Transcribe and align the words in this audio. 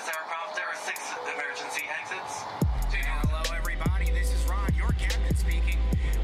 Is 0.00 0.06
there? 0.06 0.14
There 0.56 0.64
are 0.64 0.74
six 0.76 0.98
emergency 1.30 1.82
exits. 2.00 2.44
Hello, 2.90 3.54
everybody. 3.54 4.10
This 4.10 4.32
is 4.32 4.48
Rod, 4.48 4.74
your 4.74 4.88
captain 4.92 5.36
speaking. 5.36 5.76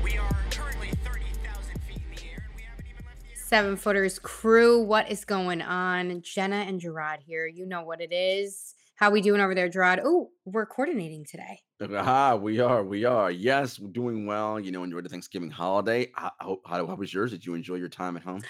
We 0.03 0.17
are 0.17 0.37
currently 0.51 0.89
30,000 1.05 1.79
feet 1.83 1.97
in 1.99 2.17
the 2.17 2.23
air, 2.25 2.47
and 2.47 2.57
we 2.57 2.63
haven't 2.63 2.87
even 2.87 3.05
left 3.05 3.21
the 3.21 3.29
air. 3.29 3.37
Seven 3.37 3.77
Footers 3.77 4.19
crew, 4.19 4.83
what 4.83 5.11
is 5.11 5.27
going 5.27 5.61
on? 5.61 6.23
Jenna 6.23 6.57
and 6.57 6.81
Jarod 6.81 7.19
here. 7.21 7.47
You 7.47 7.67
know 7.67 7.83
what 7.83 8.01
it 8.01 8.15
is. 8.15 8.75
How 8.95 9.11
we 9.11 9.21
doing 9.21 9.43
over 9.43 9.55
there, 9.55 9.69
Jarod? 9.69 10.01
Oh, 10.03 10.31
we're 10.47 10.65
coordinating 10.65 11.27
today. 11.27 11.61
Aha, 11.83 12.37
we 12.37 12.61
are, 12.61 12.83
we 12.83 13.05
are. 13.05 13.31
Yes, 13.31 13.79
we're 13.79 13.91
doing 13.91 14.25
well. 14.25 14.59
You 14.59 14.73
know, 14.73 14.85
enjoy 14.85 15.03
the 15.03 15.11
Thanksgiving 15.11 15.51
holiday. 15.51 16.11
How, 16.15 16.33
how, 16.41 16.59
how 16.65 16.87
how 16.87 16.95
was 16.95 17.13
yours? 17.13 17.33
Did 17.33 17.45
you 17.45 17.53
enjoy 17.53 17.75
your 17.75 17.91
time 17.91 18.17
at 18.17 18.23
home? 18.23 18.41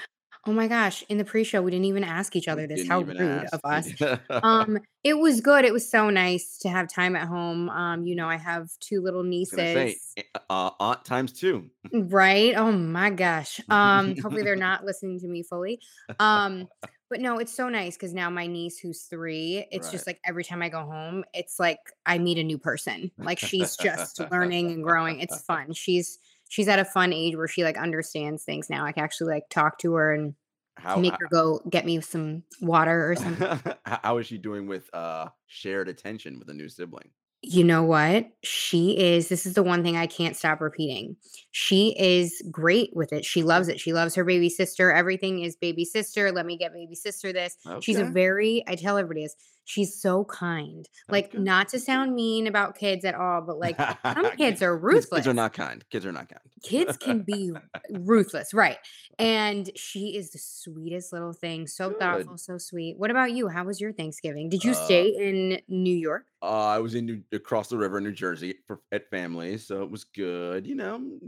Oh 0.47 0.53
my 0.53 0.69
gosh, 0.69 1.03
in 1.09 1.19
the 1.19 1.25
pre-show, 1.25 1.61
we 1.61 1.73
didn't 1.73 1.87
even 1.87 2.05
ask 2.05 2.37
each 2.37 2.47
other 2.47 2.69
this. 2.69 2.87
How 2.87 3.01
rude 3.01 3.21
ask. 3.21 3.53
of 3.53 3.61
us. 3.65 3.91
Um, 4.31 4.79
it 5.03 5.19
was 5.19 5.41
good. 5.41 5.65
It 5.65 5.73
was 5.73 5.91
so 5.91 6.09
nice 6.09 6.59
to 6.59 6.69
have 6.69 6.89
time 6.89 7.17
at 7.17 7.27
home. 7.27 7.69
Um, 7.69 8.07
you 8.07 8.15
know, 8.15 8.29
I 8.29 8.37
have 8.37 8.71
two 8.79 9.01
little 9.01 9.25
nieces. 9.25 9.57
say, 9.57 9.97
eh, 10.17 10.23
uh, 10.49 10.71
aunt 10.79 11.05
times 11.05 11.33
two. 11.33 11.69
Right? 11.93 12.55
Oh 12.57 12.73
my 12.73 13.11
gosh. 13.11 13.61
Um, 13.77 14.17
hopefully 14.17 14.43
they're 14.43 14.57
not 14.57 14.85
listening 14.85 15.21
to 15.21 15.29
me 15.29 15.43
fully. 15.43 15.81
Um, 16.19 16.69
but 17.11 17.21
no, 17.21 17.39
it's 17.39 17.53
so 17.53 17.69
nice 17.69 17.95
because 17.97 18.15
now 18.15 18.31
my 18.31 18.47
niece 18.47 18.79
who's 18.79 19.03
three, 19.03 19.67
it's 19.71 19.91
just 19.91 20.07
like 20.07 20.19
every 20.25 20.45
time 20.45 20.63
I 20.63 20.69
go 20.69 20.81
home, 20.81 21.25
it's 21.35 21.59
like 21.61 21.79
I 22.07 22.19
meet 22.19 22.39
a 22.39 22.43
new 22.43 22.59
person. 22.59 23.11
Like 23.19 23.39
she's 23.39 23.77
just 23.77 24.21
learning 24.31 24.71
and 24.71 24.83
growing. 24.83 25.21
It's 25.21 25.43
fun. 25.43 25.73
She's 25.73 26.19
she's 26.49 26.69
at 26.69 26.79
a 26.79 26.85
fun 26.85 27.13
age 27.13 27.37
where 27.37 27.49
she 27.49 27.65
like 27.65 27.79
understands 27.79 28.45
things 28.45 28.71
now. 28.71 28.85
I 28.85 28.93
can 28.93 29.05
actually 29.05 29.35
like 29.35 29.49
talk 29.51 29.79
to 29.79 29.95
her 29.95 30.13
and 30.13 30.35
How, 30.77 30.97
make 30.97 31.15
her 31.19 31.29
go 31.31 31.61
get 31.69 31.85
me 31.85 32.01
some 32.01 32.43
water 32.61 33.11
or 33.11 33.17
something. 33.17 33.47
how, 33.85 34.01
how 34.03 34.19
is 34.19 34.27
she 34.27 34.39
doing 34.39 34.67
with 34.67 34.93
uh 34.95 35.29
shared 35.47 35.89
attention 35.89 36.39
with 36.39 36.49
a 36.49 36.55
new 36.55 36.69
sibling? 36.69 37.11
You 37.43 37.63
know 37.63 37.85
what? 37.85 38.27
She 38.43 38.99
is, 38.99 39.29
this 39.29 39.47
is 39.47 39.55
the 39.55 39.63
one 39.63 39.85
thing 39.85 39.97
I 39.97 40.07
can't 40.07 40.35
stop 40.35 40.61
repeating. 40.61 41.17
She 41.53 41.95
is 41.97 42.43
great 42.51 42.91
with 42.93 43.13
it. 43.13 43.25
She 43.25 43.45
loves 43.45 43.69
it. 43.69 43.79
She 43.79 43.93
loves 43.93 44.17
her 44.17 44.25
baby 44.25 44.49
sister. 44.49 44.91
Everything 44.91 45.43
is 45.43 45.55
baby 45.55 45.85
sister. 45.85 46.33
Let 46.33 46.45
me 46.45 46.57
get 46.57 46.73
baby 46.73 46.97
sister 46.97 47.33
this. 47.33 47.57
She's 47.81 47.99
a 47.99 48.05
very, 48.05 48.65
I 48.67 48.75
tell 48.75 48.97
everybody 48.99 49.25
this, 49.25 49.37
she's 49.67 50.01
so 50.01 50.25
kind. 50.25 50.89
Like, 51.11 51.35
Okay. 51.35 51.39
not 51.39 51.69
to 51.71 51.79
sound 51.81 52.15
mean 52.15 52.47
about 52.47 52.77
kids 52.79 53.05
at 53.05 53.15
all, 53.15 53.43
but 53.43 53.59
like, 53.59 53.83
some 54.15 54.31
kids 54.39 54.63
are 54.63 54.77
ruthless. 54.77 55.11
Kids 55.13 55.29
are 55.29 55.35
not 55.35 55.53
kind. 55.53 55.85
Kids 55.91 56.07
are 56.07 56.13
not 56.13 56.29
kind. 56.29 56.41
Kids 56.63 56.97
can 56.97 57.23
be 57.23 57.53
ruthless, 57.91 58.55
right? 58.55 58.79
And 59.19 59.71
she 59.77 60.17
is 60.17 60.31
the 60.31 60.39
sweetest 60.39 61.13
little 61.13 61.33
thing. 61.35 61.67
So 61.67 61.91
Good. 61.91 61.99
thoughtful, 62.01 62.39
so 62.39 62.59
sweet. 62.59 62.99
What 62.99 63.11
about 63.11 63.33
you? 63.33 63.49
How 63.49 63.65
was 63.65 63.81
your 63.81 63.93
Thanksgiving? 63.93 64.49
Did 64.49 64.65
you 64.65 64.73
Uh, 64.73 64.75
stay 64.75 65.09
in 65.09 65.61
New 65.69 65.95
York? 65.97 66.27
Uh, 66.43 66.67
I 66.67 66.79
was 66.79 66.95
in 66.95 67.07
New, 67.07 67.23
across 67.33 67.69
the 67.69 67.79
river 67.79 67.99
in 67.99 68.05
New 68.05 68.13
Jersey 68.13 68.59
for, 68.67 68.81
at 68.93 69.09
family, 69.11 69.57
so 69.59 69.83
it 69.83 69.91
was 69.91 70.05
good. 70.05 70.67
You 70.67 70.75
know, 70.75 71.19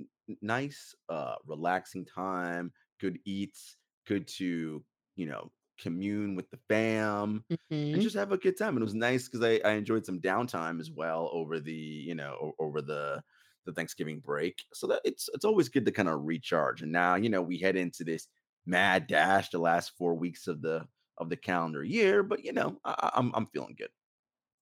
nice, 0.42 0.94
uh, 1.08 1.36
relaxing 1.46 2.04
time. 2.04 2.72
Good 3.00 3.18
eats. 3.24 3.76
Good 4.06 4.28
to 4.28 4.84
you 5.16 5.26
know 5.26 5.50
commune 5.78 6.34
with 6.36 6.50
the 6.50 6.58
fam 6.68 7.44
and 7.92 8.02
Mhm. 8.02 8.02
just 8.02 8.16
have 8.16 8.32
a 8.32 8.38
good 8.38 8.56
time. 8.58 8.76
And 8.76 8.82
it 8.82 8.84
was 8.84 8.94
nice 8.94 9.28
because 9.28 9.42
I, 9.44 9.60
I 9.68 9.74
enjoyed 9.74 10.04
some 10.06 10.20
downtime 10.20 10.80
as 10.80 10.90
well 10.90 11.30
over 11.32 11.60
the 11.60 11.72
you 11.72 12.14
know 12.14 12.52
over 12.58 12.82
the 12.82 13.22
the 13.64 13.72
Thanksgiving 13.72 14.20
break. 14.20 14.64
So 14.74 14.86
that 14.88 15.02
it's 15.04 15.28
it's 15.34 15.44
always 15.44 15.68
good 15.68 15.86
to 15.86 15.92
kind 15.92 16.08
of 16.08 16.22
recharge. 16.24 16.82
And 16.82 16.92
now 16.92 17.14
you 17.16 17.28
know 17.30 17.42
we 17.42 17.58
head 17.58 17.76
into 17.76 18.04
this 18.04 18.28
mad 18.66 19.06
dash 19.06 19.50
the 19.50 19.58
last 19.58 19.96
four 19.96 20.14
weeks 20.14 20.46
of 20.46 20.62
the 20.62 20.86
of 21.18 21.30
the 21.30 21.36
calendar 21.36 21.82
year. 21.84 22.22
But 22.22 22.44
you 22.44 22.52
know 22.52 22.78
I- 22.84 23.10
I'm 23.14 23.32
I'm 23.34 23.46
feeling 23.48 23.74
good. 23.76 23.90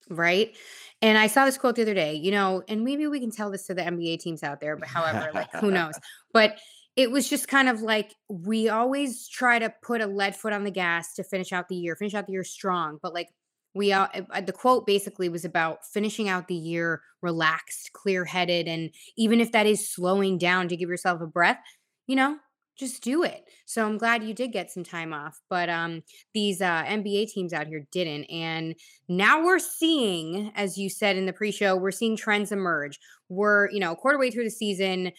Right. 0.08 0.56
And 1.02 1.18
I 1.18 1.26
saw 1.26 1.44
this 1.44 1.58
quote 1.58 1.74
the 1.74 1.82
other 1.82 1.94
day, 1.94 2.14
you 2.14 2.30
know, 2.30 2.62
and 2.68 2.84
maybe 2.84 3.08
we 3.08 3.18
can 3.18 3.32
tell 3.32 3.50
this 3.50 3.66
to 3.66 3.74
the 3.74 3.84
NBA 3.84 4.16
teams 4.16 4.44
out 4.44 4.60
there, 4.60 4.76
but 4.76 4.88
however, 4.88 5.32
like 5.34 5.48
who 5.60 5.70
knows? 5.72 5.98
But 6.32 6.58
it 6.96 7.10
was 7.10 7.28
just 7.28 7.46
kind 7.46 7.68
of 7.68 7.82
like 7.82 8.14
we 8.28 8.68
always 8.68 9.28
try 9.28 9.58
to 9.58 9.72
put 9.82 10.00
a 10.00 10.06
lead 10.06 10.34
foot 10.34 10.54
on 10.54 10.64
the 10.64 10.70
gas 10.70 11.14
to 11.14 11.24
finish 11.24 11.52
out 11.52 11.68
the 11.68 11.76
year, 11.76 11.94
finish 11.94 12.14
out 12.14 12.26
the 12.26 12.32
year 12.32 12.44
strong. 12.44 12.98
But 13.02 13.12
like 13.12 13.28
we 13.74 13.92
all, 13.92 14.08
uh, 14.14 14.22
uh, 14.30 14.40
the 14.40 14.52
quote 14.52 14.86
basically 14.86 15.28
was 15.28 15.44
about 15.44 15.84
finishing 15.92 16.28
out 16.28 16.48
the 16.48 16.54
year 16.54 17.02
relaxed, 17.20 17.90
clear 17.92 18.24
headed. 18.24 18.66
And 18.66 18.90
even 19.18 19.40
if 19.40 19.52
that 19.52 19.66
is 19.66 19.90
slowing 19.90 20.38
down 20.38 20.68
to 20.68 20.76
give 20.76 20.88
yourself 20.88 21.20
a 21.20 21.26
breath, 21.26 21.58
you 22.06 22.16
know, 22.16 22.38
just 22.78 23.02
do 23.02 23.22
it. 23.22 23.44
So 23.64 23.84
I'm 23.84 23.98
glad 23.98 24.22
you 24.22 24.34
did 24.34 24.52
get 24.52 24.70
some 24.70 24.84
time 24.84 25.12
off. 25.12 25.38
But 25.48 25.68
um, 25.68 26.02
these 26.34 26.60
uh, 26.60 26.84
NBA 26.84 27.28
teams 27.28 27.52
out 27.52 27.66
here 27.66 27.86
didn't. 27.90 28.24
And 28.24 28.74
now 29.08 29.44
we're 29.44 29.58
seeing, 29.58 30.52
as 30.54 30.76
you 30.76 30.90
said 30.90 31.16
in 31.16 31.26
the 31.26 31.32
pre-show, 31.32 31.76
we're 31.76 31.90
seeing 31.90 32.16
trends 32.16 32.52
emerge. 32.52 32.98
We're, 33.28 33.70
you 33.70 33.80
know, 33.80 33.94
quarter 33.94 34.18
way 34.18 34.30
through 34.30 34.44
the 34.44 34.50
season, 34.50 35.12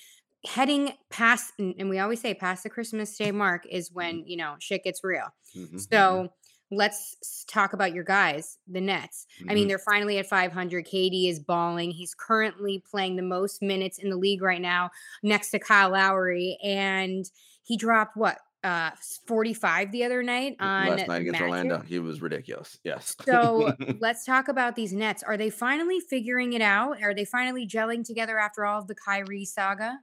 heading 0.48 0.94
past, 1.10 1.54
and 1.60 1.90
we 1.90 2.00
always 2.00 2.22
say 2.22 2.34
past 2.34 2.64
the 2.64 2.70
Christmas 2.70 3.16
Day 3.18 3.32
mark 3.32 3.66
is 3.70 3.92
when, 3.92 4.24
you 4.26 4.38
know, 4.38 4.56
shit 4.60 4.84
gets 4.84 5.04
real. 5.04 5.28
Mhm, 5.56 5.74
mhm. 5.74 5.94
So 5.94 6.34
let's 6.72 7.46
talk 7.48 7.74
about 7.74 7.94
your 7.94 8.04
guys, 8.04 8.58
the 8.68 8.82
Nets. 8.82 9.26
I 9.50 9.54
mean, 9.54 9.68
they're 9.68 9.80
finally 9.80 10.18
at 10.18 10.28
500. 10.28 10.86
KD 10.86 11.30
is 11.30 11.40
balling. 11.40 11.92
He's 11.92 12.14
currently 12.14 12.84
playing 12.90 13.16
the 13.16 13.24
most 13.24 13.62
minutes 13.62 14.00
in 14.00 14.10
the 14.10 14.18
league 14.18 14.42
right 14.42 14.62
now, 14.62 14.92
next 15.24 15.52
to 15.52 15.60
Kyle 15.60 15.92
Lowry, 15.92 16.58
and 16.64 17.30
he 17.64 17.78
dropped 17.78 18.18
what 18.18 18.40
uh 18.64 18.90
45 19.28 19.92
the 19.92 20.04
other 20.04 20.24
night 20.24 20.56
on 20.60 20.88
last 20.88 21.08
night 21.08 21.22
against? 21.22 21.42
Orlando, 21.42 21.80
he 21.82 22.00
was 22.00 22.22
ridiculous. 22.22 22.80
Yes. 22.84 23.16
So 23.24 23.74
let's 24.02 24.26
talk 24.26 24.48
about 24.48 24.76
these 24.76 24.94
Nets. 24.94 25.24
Are 25.24 25.38
they 25.38 25.50
finally 25.50 26.00
figuring 26.00 26.54
it 26.54 26.62
out? 26.62 27.02
Are 27.02 27.14
they 27.14 27.26
finally 27.26 27.68
gelling 27.68 28.04
together 28.06 28.40
after 28.40 28.66
all 28.66 28.80
of 28.82 28.88
the 28.88 28.96
Kyrie 28.96 29.46
saga? 29.46 30.00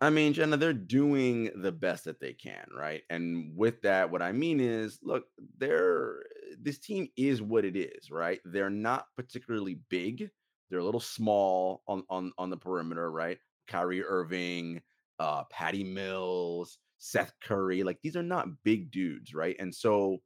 I 0.00 0.10
mean, 0.10 0.34
Jenna, 0.34 0.58
they're 0.58 0.74
doing 0.74 1.50
the 1.60 1.72
best 1.72 2.04
that 2.04 2.20
they 2.20 2.34
can, 2.34 2.68
right? 2.76 3.02
And 3.08 3.56
with 3.56 3.80
that, 3.82 4.10
what 4.10 4.20
I 4.20 4.32
mean 4.32 4.60
is, 4.60 4.98
look, 5.02 5.28
they're 5.56 6.22
this 6.58 6.78
team 6.78 7.08
is 7.16 7.40
what 7.40 7.64
it 7.64 7.76
is, 7.76 8.10
right? 8.10 8.40
They're 8.44 8.68
not 8.70 9.06
particularly 9.16 9.74
big. 9.88 10.30
They're 10.68 10.80
a 10.80 10.84
little 10.84 11.00
small 11.00 11.82
on 11.88 12.04
on 12.10 12.32
on 12.36 12.50
the 12.50 12.58
perimeter, 12.58 13.10
right? 13.10 13.38
Kyrie 13.68 14.04
Irving, 14.04 14.82
uh, 15.18 15.44
Patty 15.44 15.82
Mills, 15.84 16.78
Seth 16.98 17.32
Curry, 17.40 17.82
like 17.82 18.00
these 18.02 18.16
are 18.16 18.22
not 18.22 18.62
big 18.64 18.90
dudes, 18.90 19.32
right? 19.34 19.56
And 19.58 19.74
so 19.74 20.18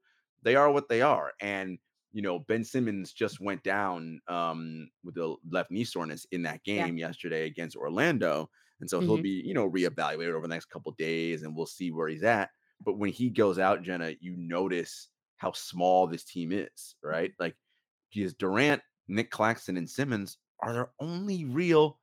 they 0.43 0.57
are 0.57 0.71
what 0.73 0.89
they 0.89 1.03
are. 1.03 1.33
And 1.41 1.79
you 2.13 2.23
know, 2.23 2.41
Ben 2.41 2.65
Simmons 2.65 3.13
just 3.13 3.41
went 3.41 3.63
down 3.63 4.21
um 4.27 4.91
with 5.05 5.15
the 5.15 5.37
left 5.49 5.71
knee 5.71 5.85
soreness 5.85 6.25
in 6.33 6.43
that 6.43 6.65
Yeah. 6.75 6.89
game 6.89 6.99
yesterday 6.99 7.47
against 7.47 7.77
Orlando. 7.77 8.51
And 8.81 8.89
so 8.91 9.01
he'll 9.01 9.19
Mhm. 9.19 9.23
be, 9.23 9.43
you 9.45 9.55
know, 9.55 9.69
reevaluated 9.71 10.33
over 10.35 10.47
the 10.47 10.55
next 10.55 10.67
couple 10.67 10.93
days 10.93 11.43
and 11.43 11.55
we'll 11.57 11.67
see 11.67 11.91
where 11.91 12.09
he's 12.09 12.23
at. 12.25 12.51
But 12.85 12.99
when 12.99 13.11
he 13.13 13.31
goes 13.31 13.59
out, 13.59 13.83
Jenna, 13.83 14.15
you 14.21 14.37
notice 14.37 15.09
how 15.37 15.53
small 15.53 16.07
this 16.07 16.25
team 16.25 16.53
is, 16.53 16.97
right? 17.03 17.33
Like 17.39 17.57
he 18.09 18.21
because 18.21 18.35
Durant, 18.35 18.83
Nic 19.09 19.31
Claxton, 19.31 19.77
and 19.77 19.89
Simmons 19.89 20.39
are 20.61 20.73
their 20.73 20.93
only 21.01 21.45
real 21.45 22.01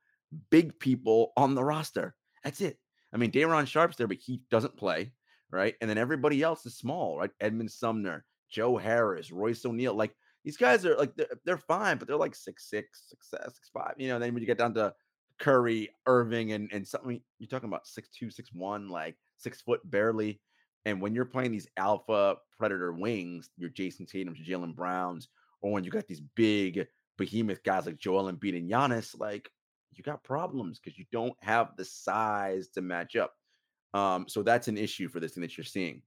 big 0.50 0.78
people 0.78 1.32
on 1.36 1.54
the 1.54 1.64
roster. 1.64 2.16
That's 2.44 2.60
it. 2.60 2.78
I 3.12 3.16
mean, 3.16 3.30
Day'Ron 3.30 3.66
Sharpe's 3.66 3.96
there, 3.96 4.06
but 4.06 4.18
he 4.18 4.42
doesn't 4.50 4.76
play, 4.76 5.14
right? 5.50 5.74
And 5.80 5.88
then 5.88 5.98
everybody 5.98 6.42
else 6.42 6.66
is 6.66 6.76
small, 6.76 7.18
right? 7.18 7.30
Edmond 7.40 7.70
Sumner, 7.72 8.26
Joe 8.50 8.76
Harris, 8.76 9.30
Royce 9.30 9.64
O'Neale. 9.64 9.94
Like 9.94 10.14
these 10.44 10.56
guys 10.56 10.84
are 10.84 10.96
like 10.96 11.14
they're, 11.16 11.28
they're 11.44 11.58
fine, 11.58 11.98
but 11.98 12.06
they're 12.08 12.16
like 12.16 12.34
six 12.34 12.68
six, 12.68 13.08
six 13.08 13.30
six 13.30 13.70
five. 13.72 13.94
You 13.98 14.08
know, 14.08 14.18
then 14.18 14.34
when 14.34 14.42
you 14.42 14.46
get 14.46 14.58
down 14.58 14.74
to 14.74 14.94
Curry, 15.38 15.90
Irving, 16.06 16.52
and 16.52 16.70
and 16.72 16.86
something 16.86 17.20
you're 17.38 17.48
talking 17.48 17.68
about 17.68 17.86
six 17.86 18.08
two, 18.08 18.30
six 18.30 18.50
one, 18.52 18.88
like 18.88 19.16
six 19.36 19.60
foot 19.60 19.80
barely. 19.90 20.40
And 20.84 21.00
when 21.00 21.14
you're 21.14 21.24
playing 21.24 21.52
these 21.52 21.68
alpha 21.76 22.36
predator 22.56 22.92
wings, 22.92 23.50
your 23.56 23.70
Jayson 23.70 24.06
Tatum's, 24.06 24.38
Jaylen 24.40 24.74
Browns, 24.74 25.28
or 25.60 25.72
when 25.72 25.84
you 25.84 25.90
got 25.90 26.06
these 26.06 26.22
big 26.34 26.86
behemoth 27.16 27.62
guys 27.62 27.86
like 27.86 27.98
Joel 27.98 28.32
Embiid 28.32 28.56
and 28.56 28.70
Giannis, 28.70 29.18
like 29.18 29.50
you 29.92 30.04
got 30.04 30.24
problems 30.24 30.78
because 30.78 30.98
you 30.98 31.04
don't 31.12 31.34
have 31.42 31.76
the 31.76 31.84
size 31.84 32.68
to 32.68 32.80
match 32.80 33.16
up. 33.16 33.34
Um, 33.94 34.26
so 34.28 34.42
that's 34.42 34.68
an 34.68 34.78
issue 34.78 35.08
for 35.08 35.20
this 35.20 35.32
thing 35.32 35.42
that 35.42 35.56
you're 35.56 35.64
seeing. 35.64 36.02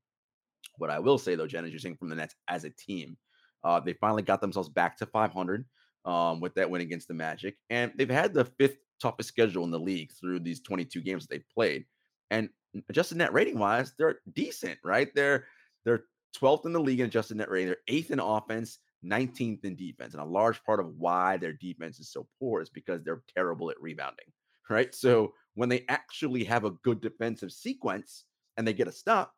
What 0.77 0.89
I 0.89 0.99
will 0.99 1.17
say 1.17 1.35
though, 1.35 1.47
Jen, 1.47 1.65
is 1.65 1.71
you're 1.71 1.79
seeing 1.79 1.97
from 1.97 2.09
the 2.09 2.15
Nets 2.15 2.35
as 2.47 2.63
a 2.63 2.69
team, 2.69 3.17
uh, 3.63 3.79
they 3.79 3.93
finally 3.93 4.23
got 4.23 4.41
themselves 4.41 4.69
back 4.69 4.97
to 4.97 5.05
500 5.05 5.65
um, 6.05 6.39
with 6.39 6.55
that 6.55 6.69
win 6.69 6.81
against 6.81 7.07
the 7.07 7.13
Magic, 7.13 7.57
and 7.69 7.91
they've 7.95 8.09
had 8.09 8.33
the 8.33 8.45
fifth 8.45 8.77
toughest 9.01 9.29
schedule 9.29 9.63
in 9.63 9.71
the 9.71 9.79
league 9.79 10.11
through 10.19 10.39
these 10.39 10.61
22 10.61 11.01
games 11.01 11.23
that 11.23 11.29
they've 11.29 11.49
played. 11.53 11.85
And 12.29 12.49
adjusted 12.89 13.17
net 13.17 13.33
rating 13.33 13.59
wise, 13.59 13.93
they're 13.97 14.19
decent, 14.33 14.77
right? 14.83 15.13
They're 15.15 15.45
they're 15.85 16.05
12th 16.39 16.65
in 16.65 16.73
the 16.73 16.79
league 16.79 16.99
in 16.99 17.07
adjusted 17.07 17.37
net 17.37 17.49
rating. 17.49 17.67
They're 17.67 17.77
eighth 17.87 18.11
in 18.11 18.19
offense, 18.19 18.79
19th 19.03 19.65
in 19.65 19.75
defense. 19.75 20.13
And 20.13 20.21
a 20.21 20.25
large 20.25 20.63
part 20.63 20.79
of 20.79 20.93
why 20.97 21.37
their 21.37 21.53
defense 21.53 21.99
is 21.99 22.11
so 22.11 22.27
poor 22.39 22.61
is 22.61 22.69
because 22.69 23.03
they're 23.03 23.23
terrible 23.35 23.69
at 23.69 23.81
rebounding, 23.81 24.27
right? 24.69 24.93
So 24.93 25.33
when 25.55 25.69
they 25.69 25.85
actually 25.89 26.43
have 26.45 26.63
a 26.63 26.71
good 26.71 27.01
defensive 27.01 27.51
sequence 27.51 28.25
and 28.57 28.67
they 28.67 28.73
get 28.73 28.87
a 28.87 28.91
stop, 28.91 29.33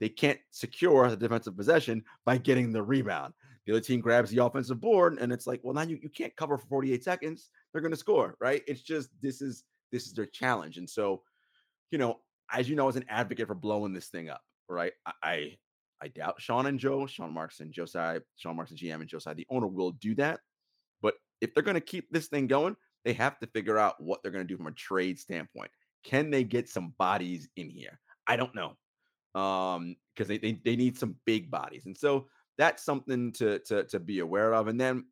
they 0.00 0.08
can't 0.08 0.38
secure 0.50 1.10
the 1.10 1.16
defensive 1.16 1.56
possession 1.56 2.04
by 2.24 2.38
getting 2.38 2.72
the 2.72 2.82
rebound. 2.82 3.34
The 3.66 3.72
other 3.72 3.80
team 3.80 4.00
grabs 4.00 4.30
the 4.30 4.42
offensive 4.42 4.80
board, 4.80 5.18
and 5.20 5.32
it's 5.32 5.46
like, 5.46 5.60
well, 5.62 5.74
now 5.74 5.82
you, 5.82 5.98
you 6.00 6.08
can't 6.08 6.34
cover 6.36 6.56
for 6.56 6.66
48 6.68 7.04
seconds. 7.04 7.50
They're 7.72 7.82
going 7.82 7.92
to 7.92 7.98
score, 7.98 8.34
right? 8.40 8.62
It's 8.66 8.82
just 8.82 9.08
this 9.20 9.40
is 9.40 9.64
this 9.92 10.06
is 10.06 10.14
their 10.14 10.26
challenge. 10.26 10.78
And 10.78 10.88
so, 10.88 11.22
you 11.90 11.98
know, 11.98 12.18
as 12.52 12.68
you 12.68 12.76
know, 12.76 12.88
as 12.88 12.96
an 12.96 13.04
advocate 13.08 13.46
for 13.46 13.54
blowing 13.54 13.92
this 13.92 14.08
thing 14.08 14.28
up, 14.28 14.40
right? 14.68 14.92
I 15.06 15.12
I, 15.22 15.56
I 16.02 16.08
doubt 16.08 16.40
Sean 16.40 16.66
and 16.66 16.78
Joe, 16.78 17.06
Sean 17.06 17.32
Marks 17.32 17.60
and 17.60 17.72
Joe 17.72 17.86
Tsai, 17.86 18.20
Sean 18.36 18.56
Marks 18.56 18.70
and 18.70 18.80
GM 18.80 19.00
and 19.00 19.08
Joe 19.08 19.18
Tsai, 19.18 19.34
the 19.34 19.46
owner 19.50 19.66
will 19.66 19.92
do 19.92 20.14
that. 20.16 20.40
But 21.02 21.14
if 21.40 21.54
they're 21.54 21.62
going 21.62 21.74
to 21.74 21.80
keep 21.80 22.10
this 22.10 22.28
thing 22.28 22.46
going, 22.46 22.76
they 23.04 23.12
have 23.14 23.38
to 23.40 23.46
figure 23.48 23.78
out 23.78 24.00
what 24.02 24.22
they're 24.22 24.32
going 24.32 24.46
to 24.46 24.52
do 24.52 24.56
from 24.56 24.66
a 24.66 24.72
trade 24.72 25.18
standpoint. 25.18 25.70
Can 26.04 26.30
they 26.30 26.44
get 26.44 26.68
some 26.68 26.94
bodies 26.98 27.48
in 27.56 27.70
here? 27.70 27.98
I 28.26 28.36
don't 28.36 28.54
know. 28.54 28.74
Um, 29.40 29.96
because 30.14 30.28
they, 30.28 30.38
they 30.38 30.60
they 30.64 30.74
need 30.74 30.98
some 30.98 31.16
big 31.26 31.50
bodies. 31.50 31.86
And 31.86 31.96
so 31.96 32.26
that's 32.56 32.84
something 32.84 33.32
to 33.34 33.60
to 33.60 33.84
to 33.84 34.00
be 34.00 34.18
aware 34.18 34.52
of. 34.54 34.68
And 34.68 34.80
then 34.80 35.04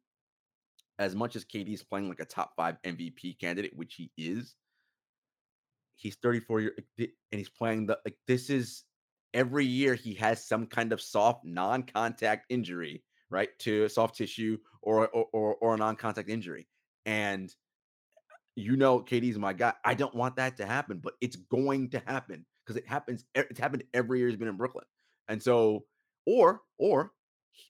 as 0.99 1.15
much 1.15 1.37
as 1.37 1.45
KD's 1.45 1.83
playing 1.83 2.09
like 2.09 2.21
a 2.21 2.25
top 2.25 2.53
five 2.57 2.77
MVP 2.83 3.39
candidate, 3.39 3.73
which 3.77 3.95
he 3.95 4.11
is, 4.17 4.55
he's 5.97 6.17
34 6.23 6.61
years 6.61 6.75
and 6.99 7.09
he's 7.31 7.49
playing 7.49 7.87
the 7.87 7.99
like 8.05 8.17
this 8.27 8.51
is 8.51 8.85
every 9.35 9.67
year 9.67 9.95
he 9.95 10.15
has 10.15 10.47
some 10.47 10.67
kind 10.67 10.93
of 10.93 11.01
soft 11.01 11.45
non-contact 11.45 12.47
injury, 12.49 13.03
right? 13.31 13.49
To 13.61 13.89
soft 13.89 14.17
tissue 14.17 14.59
or 14.83 15.09
or 15.09 15.27
or, 15.33 15.55
or 15.57 15.75
a 15.75 15.79
non-contact 15.79 16.29
injury. 16.29 16.69
And 17.05 17.53
you 18.57 18.77
know 18.77 19.01
KD's 19.01 19.39
my 19.39 19.53
guy. 19.53 19.75
I 19.85 19.95
don't 19.95 20.15
want 20.15 20.37
that 20.37 20.57
to 20.59 20.67
happen, 20.67 21.01
but 21.03 21.15
it's 21.21 21.37
going 21.37 21.91
to 21.91 21.99
happen 22.07 22.47
because 22.65 22.77
it 22.77 22.87
happens. 22.87 23.25
It's 23.35 23.61
happened 23.61 23.85
every 23.93 24.19
year 24.19 24.29
he's 24.29 24.39
been 24.39 24.49
in 24.49 24.57
Brooklyn, 24.57 24.87
and 25.29 25.43
so 25.43 25.85
or 26.27 26.61
or 26.79 27.13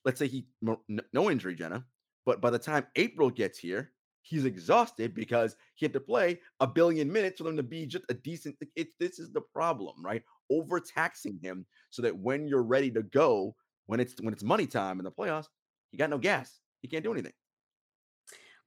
let's 0.05 0.19
say 0.19 0.27
he 0.27 0.47
no 0.61 1.29
injury, 1.29 1.55
Jenna, 1.55 1.85
but 2.27 2.41
by 2.41 2.49
the 2.49 2.59
time 2.59 2.85
April 2.97 3.29
gets 3.29 3.57
here, 3.57 3.93
he's 4.21 4.43
exhausted 4.43 5.15
because 5.15 5.55
he 5.75 5.85
had 5.85 5.93
to 5.93 6.01
play 6.01 6.37
a 6.59 6.67
billion 6.67 7.09
minutes 7.09 7.37
for 7.37 7.45
them 7.45 7.55
to 7.55 7.63
be 7.63 7.85
just 7.85 8.03
a 8.09 8.13
decent. 8.13 8.57
It, 8.75 8.89
this 8.99 9.17
is 9.17 9.31
the 9.31 9.39
problem, 9.39 10.03
right? 10.03 10.21
Overtaxing 10.51 11.39
him 11.41 11.65
so 11.89 12.01
that 12.01 12.17
when 12.17 12.45
you're 12.45 12.63
ready 12.63 12.91
to 12.91 13.01
go, 13.01 13.55
when 13.85 14.01
it's 14.01 14.21
when 14.21 14.33
it's 14.33 14.43
money 14.43 14.67
time 14.67 14.99
in 14.99 15.05
the 15.05 15.11
playoffs, 15.11 15.47
he 15.91 15.97
got 15.97 16.09
no 16.09 16.17
gas. 16.17 16.59
He 16.81 16.89
can't 16.89 17.01
do 17.01 17.13
anything. 17.13 17.31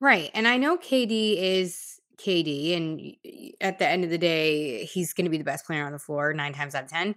Right. 0.00 0.30
And 0.32 0.48
I 0.48 0.56
know 0.56 0.78
KD 0.78 1.36
is 1.36 2.00
KD, 2.16 2.74
and 2.78 3.54
at 3.60 3.78
the 3.78 3.86
end 3.86 4.04
of 4.04 4.10
the 4.10 4.16
day, 4.16 4.86
he's 4.86 5.12
going 5.12 5.26
to 5.26 5.30
be 5.30 5.36
the 5.36 5.44
best 5.44 5.66
player 5.66 5.84
on 5.84 5.92
the 5.92 5.98
floor 5.98 6.32
nine 6.32 6.54
times 6.54 6.74
out 6.74 6.84
of 6.84 6.90
10. 6.90 7.14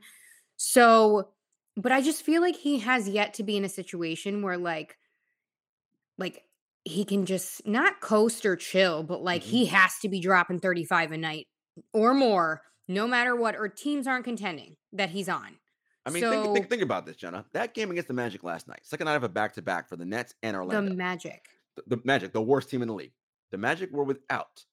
So, 0.57 1.29
but 1.77 1.93
I 1.93 2.01
just 2.01 2.23
feel 2.23 2.41
like 2.41 2.57
he 2.57 2.79
has 2.79 3.07
yet 3.07 3.33
to 3.35 3.43
be 3.43 3.55
in 3.55 3.63
a 3.63 3.69
situation 3.69 4.41
where, 4.41 4.57
like, 4.57 4.97
like 6.18 6.44
he 6.86 7.06
can 7.06 7.25
just 7.25 7.65
not 7.65 8.01
coast 8.01 8.45
or 8.45 8.56
chill, 8.56 9.04
but 9.04 9.24
like 9.24 9.42
Mhm. 9.44 9.45
he 9.48 9.65
has 9.68 9.98
to 10.00 10.10
be 10.10 10.19
dropping 10.19 10.60
35 10.60 11.12
a 11.12 11.18
night 11.18 11.48
or 11.94 12.13
more, 12.13 12.62
no 12.88 13.07
matter 13.07 13.36
what, 13.36 13.56
or 13.56 13.68
teams 13.69 14.06
aren't 14.07 14.25
contending 14.25 14.75
that 14.92 15.10
he's 15.12 15.30
on. 15.30 15.57
I 16.06 16.10
mean, 16.10 16.21
think, 16.24 16.54
think 16.54 16.69
think 16.69 16.81
about 16.81 17.06
this, 17.06 17.15
Jenna. 17.15 17.45
That 17.54 17.74
game 17.74 17.89
against 17.89 18.10
the 18.10 18.13
Magic 18.13 18.44
last 18.44 18.68
night, 18.68 18.81
second 18.83 19.06
night 19.06 19.15
of 19.15 19.24
a 19.24 19.30
back 19.30 19.54
to 19.54 19.62
back 19.62 19.88
for 19.88 19.95
the 19.95 20.04
Nets 20.06 20.33
and 20.44 20.56
Orlando. 20.57 20.89
The 20.89 20.95
magic. 20.95 21.48
the, 21.75 21.95
the 21.95 22.01
Magic, 22.04 22.33
the 22.33 22.42
worst 22.42 22.69
team 22.69 22.81
in 22.81 22.89
the 22.89 22.94
league. 22.94 23.13
The 23.51 23.57
Magic 23.57 23.89
were 23.92 24.04
without 24.04 24.65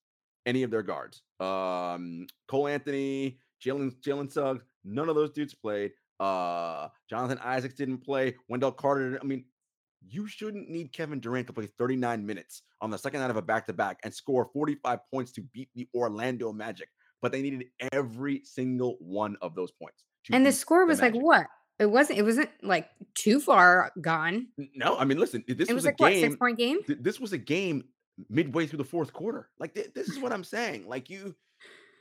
any 0.44 0.64
of 0.64 0.70
their 0.72 0.82
guards. 0.82 1.22
Um, 1.38 2.26
Cole 2.48 2.66
Anthony, 2.66 3.38
Jalen 3.64 3.94
Jalen 4.00 4.30
Suggs, 4.32 4.64
none 4.84 5.08
of 5.08 5.14
those 5.14 5.30
dudes 5.30 5.54
played. 5.54 5.92
Uh, 6.18 6.88
Jonathan 7.08 7.38
Isaacs 7.38 7.74
didn't 7.74 7.98
play. 7.98 8.34
Wendell 8.48 8.72
Carter. 8.72 9.18
I 9.22 9.24
mean, 9.24 9.44
you 10.06 10.26
shouldn't 10.26 10.68
need 10.68 10.92
Kevin 10.92 11.20
Durant 11.20 11.46
to 11.48 11.52
play 11.52 11.66
39 11.66 12.24
minutes 12.24 12.62
on 12.80 12.90
the 12.90 12.98
second 12.98 13.20
night 13.20 13.30
of 13.30 13.36
a 13.36 13.42
back 13.42 13.66
to 13.66 13.72
back 13.72 13.98
and 14.04 14.12
score 14.12 14.48
45 14.52 14.98
points 15.12 15.32
to 15.32 15.42
beat 15.52 15.68
the 15.74 15.88
Orlando 15.94 16.52
Magic. 16.52 16.88
But 17.22 17.32
they 17.32 17.42
needed 17.42 17.66
every 17.92 18.42
single 18.44 18.96
one 18.98 19.36
of 19.42 19.54
those 19.54 19.70
points. 19.72 20.04
And 20.32 20.44
the 20.44 20.52
score 20.52 20.86
was 20.86 21.00
like 21.00 21.14
what? 21.14 21.46
It 21.78 21.86
wasn't. 21.86 22.18
It 22.18 22.22
wasn't 22.22 22.50
like 22.62 22.88
too 23.14 23.40
far 23.40 23.90
gone. 24.00 24.48
No, 24.74 24.98
I 24.98 25.04
mean, 25.04 25.18
listen, 25.18 25.44
this 25.48 25.68
was, 25.68 25.76
was, 25.76 25.84
like 25.86 25.96
a 25.98 26.02
what 26.02 26.12
game. 26.12 26.20
six 26.20 26.36
point 26.36 26.58
game. 26.58 26.82
th- 26.86 26.98
this 27.00 27.18
was 27.18 27.32
a 27.32 27.38
game 27.38 27.84
midway 28.28 28.66
through 28.66 28.78
the 28.78 28.84
fourth 28.84 29.12
quarter. 29.12 29.48
Like 29.58 29.74
th- 29.74 29.92
this 29.94 30.08
is 30.08 30.18
what 30.18 30.32
I'm 30.32 30.44
saying. 30.44 30.86
Like 30.86 31.08
you, 31.08 31.34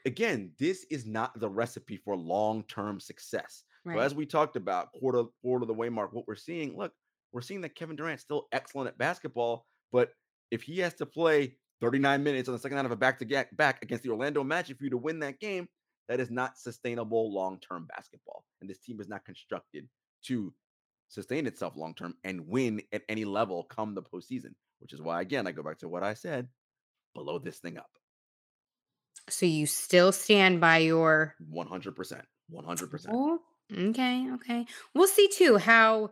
again, 0.05 0.51
this 0.59 0.85
is 0.91 1.05
not 1.05 1.37
the 1.39 1.49
recipe 1.49 1.97
for 1.97 2.15
long 2.15 2.63
term 2.63 2.99
success. 2.99 3.63
So 3.85 3.97
as 3.97 4.13
we 4.13 4.25
talked 4.25 4.55
about 4.55 4.91
quarter 4.91 5.23
quarter 5.41 5.63
of 5.63 5.67
the 5.67 5.73
way 5.73 5.89
mark, 5.89 6.13
what 6.13 6.27
we're 6.27 6.35
seeing, 6.35 6.77
look, 6.77 6.91
we're 7.31 7.41
seeing 7.41 7.61
that 7.61 7.75
Kevin 7.75 7.95
Durant's 7.95 8.23
still 8.23 8.47
excellent 8.51 8.87
at 8.87 8.97
basketball, 8.97 9.65
but 9.91 10.09
if 10.51 10.63
he 10.63 10.79
has 10.79 10.93
to 10.95 11.05
play 11.05 11.55
39 11.81 12.23
minutes 12.23 12.49
on 12.49 12.53
the 12.53 12.59
second 12.59 12.77
night 12.77 12.85
of 12.85 12.91
a 12.91 12.95
back 12.95 13.19
to 13.19 13.25
get 13.25 13.55
back 13.55 13.83
against 13.83 14.03
the 14.03 14.09
Orlando 14.09 14.43
Magic 14.43 14.77
for 14.77 14.83
you 14.83 14.89
to 14.89 14.97
win 14.97 15.19
that 15.19 15.39
game, 15.39 15.67
that 16.07 16.19
is 16.19 16.31
not 16.31 16.57
sustainable 16.57 17.33
long 17.33 17.59
term 17.59 17.87
basketball. 17.87 18.43
And 18.61 18.69
this 18.69 18.79
team 18.79 18.99
is 18.99 19.07
not 19.07 19.25
constructed 19.25 19.87
to 20.25 20.53
sustain 21.07 21.47
itself 21.47 21.75
long 21.75 21.93
term 21.93 22.15
and 22.23 22.47
win 22.47 22.81
at 22.91 23.03
any 23.07 23.25
level 23.25 23.63
come 23.63 23.95
the 23.95 24.01
postseason, 24.01 24.53
which 24.79 24.93
is 24.93 25.01
why, 25.01 25.21
again, 25.21 25.47
I 25.47 25.51
go 25.51 25.63
back 25.63 25.79
to 25.79 25.89
what 25.89 26.03
I 26.03 26.15
said 26.15 26.47
blow 27.15 27.39
this 27.39 27.59
thing 27.59 27.77
up 27.77 27.89
So 29.29 29.45
you 29.45 29.65
still 29.65 30.11
stand 30.11 30.61
by 30.61 30.77
your 30.79 31.35
100%. 31.53 32.21
100%. 32.51 33.05
Oh, 33.11 33.39
okay, 33.71 34.27
okay. 34.33 34.65
We'll 34.95 35.07
see 35.07 35.29
too 35.29 35.57
how 35.57 36.11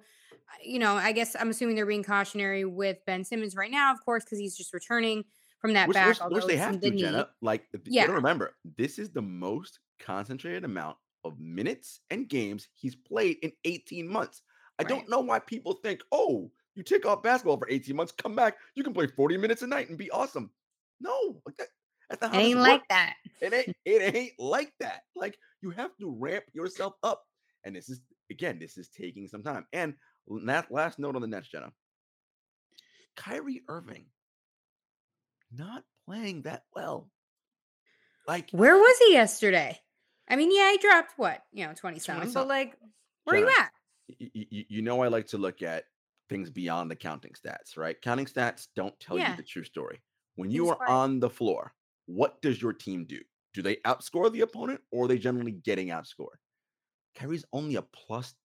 you 0.64 0.80
know, 0.80 0.96
I 0.96 1.12
guess 1.12 1.36
I'm 1.40 1.50
assuming 1.50 1.76
they're 1.76 1.86
being 1.86 2.04
cautionary 2.04 2.66
with 2.66 2.98
Ben 3.06 3.24
Simmons 3.24 3.56
right 3.56 3.72
now, 3.72 3.92
of 3.94 4.04
course, 4.04 4.24
because 4.24 4.40
he's 4.40 4.56
just 4.58 4.74
returning 4.74 5.24
from 5.60 5.74
that 5.74 5.88
Which, 5.88 5.96
back. 5.96 6.20
which, 6.24 6.32
which 6.36 6.46
they 6.46 6.58
have 6.58 6.80
to. 6.82 6.92
Jenna. 6.92 7.30
Like, 7.42 7.70
th- 7.72 7.84
you 7.86 7.94
Yeah. 7.94 8.04
gotta 8.04 8.14
remember, 8.14 8.56
this 8.78 9.00
is 9.00 9.10
the 9.10 9.22
most 9.22 9.80
concentrated 10.00 10.64
amount 10.64 10.98
of 11.24 11.40
minutes 11.40 12.02
and 12.10 12.30
games 12.30 12.68
he's 12.74 12.96
played 12.96 13.38
in 13.42 13.52
18 13.66 14.08
months. 14.08 14.42
I 14.80 14.84
Right. 14.84 14.90
don't 14.90 15.10
know 15.10 15.20
why 15.22 15.40
people 15.40 15.74
think, 15.74 16.02
oh, 16.12 16.52
you 16.76 16.84
take 16.84 17.06
off 17.08 17.24
basketball 17.24 17.58
for 17.58 17.68
18 17.70 17.96
months, 17.96 18.12
come 18.12 18.36
back, 18.36 18.58
you 18.76 18.84
can 18.84 18.94
play 18.94 19.08
40 19.08 19.36
minutes 19.38 19.64
a 19.64 19.68
night 19.68 19.90
and 19.90 19.98
be 19.98 20.12
awesome. 20.12 20.52
No, 21.00 21.42
that, 21.58 21.68
that's 22.10 22.22
not 22.22 22.32
It 22.32 22.36
how 22.36 22.40
ain't 22.40 22.60
works. 22.60 22.60
like 22.60 22.88
that. 22.90 23.16
It 23.42 23.54
ain't 23.54 23.70
it 23.86 24.16
ain't 24.16 24.40
like 24.40 24.74
that. 24.80 25.02
Like 25.16 25.38
you 25.62 25.72
have 25.72 25.96
to 25.98 26.12
ramp 26.12 26.46
yourself 26.54 26.94
up. 27.04 27.24
And 27.64 27.76
this 27.76 27.90
is 27.90 28.02
again, 28.30 28.60
this 28.60 28.78
is 28.78 28.90
taking 28.90 29.28
some 29.28 29.44
time. 29.44 29.66
And 29.74 29.96
last 30.28 30.72
last 30.72 31.00
note 31.00 31.16
on 31.16 31.22
the 31.22 31.28
Nets, 31.28 31.48
Jenna. 31.50 31.72
Kyrie 33.16 33.64
Irving 33.68 34.06
not 35.52 35.84
playing 36.06 36.44
that 36.44 36.64
well. 36.76 37.10
Like 38.28 38.50
Where 38.52 38.76
was 38.76 38.98
he 39.00 39.14
yesterday? 39.14 39.80
I 40.30 40.36
mean, 40.36 40.52
yeah, 40.54 40.72
he 40.72 40.78
dropped 40.78 41.14
what, 41.18 41.42
you 41.54 41.66
know, 41.66 41.74
20 41.74 42.00
something, 42.00 42.32
but 42.34 42.48
like, 42.48 42.76
where 43.24 43.38
are 43.38 43.40
you 43.40 43.48
at? 43.48 43.72
y- 44.20 44.30
y- 44.36 44.48
y- 44.52 44.66
you 44.70 44.82
know 44.82 45.02
I 45.02 45.08
like 45.08 45.28
to 45.28 45.38
look 45.38 45.62
at 45.62 45.86
things 46.30 46.50
beyond 46.50 46.92
the 46.92 46.96
counting 46.98 47.32
stats, 47.32 47.78
right? 47.78 48.00
Counting 48.02 48.26
stats 48.26 48.68
don't 48.76 48.98
tell 49.00 49.18
Yeah. 49.18 49.32
you 49.32 49.38
the 49.38 49.44
true 49.44 49.64
story. 49.64 50.02
When 50.36 50.52
you 50.52 50.70
are 50.70 50.88
on 50.88 51.20
the 51.22 51.30
floor, 51.30 51.74
what 52.06 52.42
does 52.42 52.62
your 52.62 52.74
team 52.74 53.06
do? 53.06 53.20
Do 53.54 53.62
they 53.62 53.78
outscore 53.78 54.32
the 54.32 54.42
opponent 54.42 54.82
or 54.92 55.06
are 55.06 55.08
they 55.08 55.18
generally 55.18 55.54
getting 55.54 55.88
outscored? 55.88 56.38
Kyrie's 57.16 57.46
only 57.54 57.76
a 57.78 57.82
plus 57.82 58.36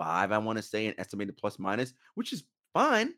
2.5, 0.00 0.32
I 0.32 0.38
want 0.38 0.56
to 0.58 0.62
say, 0.62 0.86
an 0.86 0.94
estimated 0.98 1.36
plus 1.36 1.58
minus, 1.58 1.94
which 2.14 2.32
is 2.32 2.44
fine, 2.72 3.14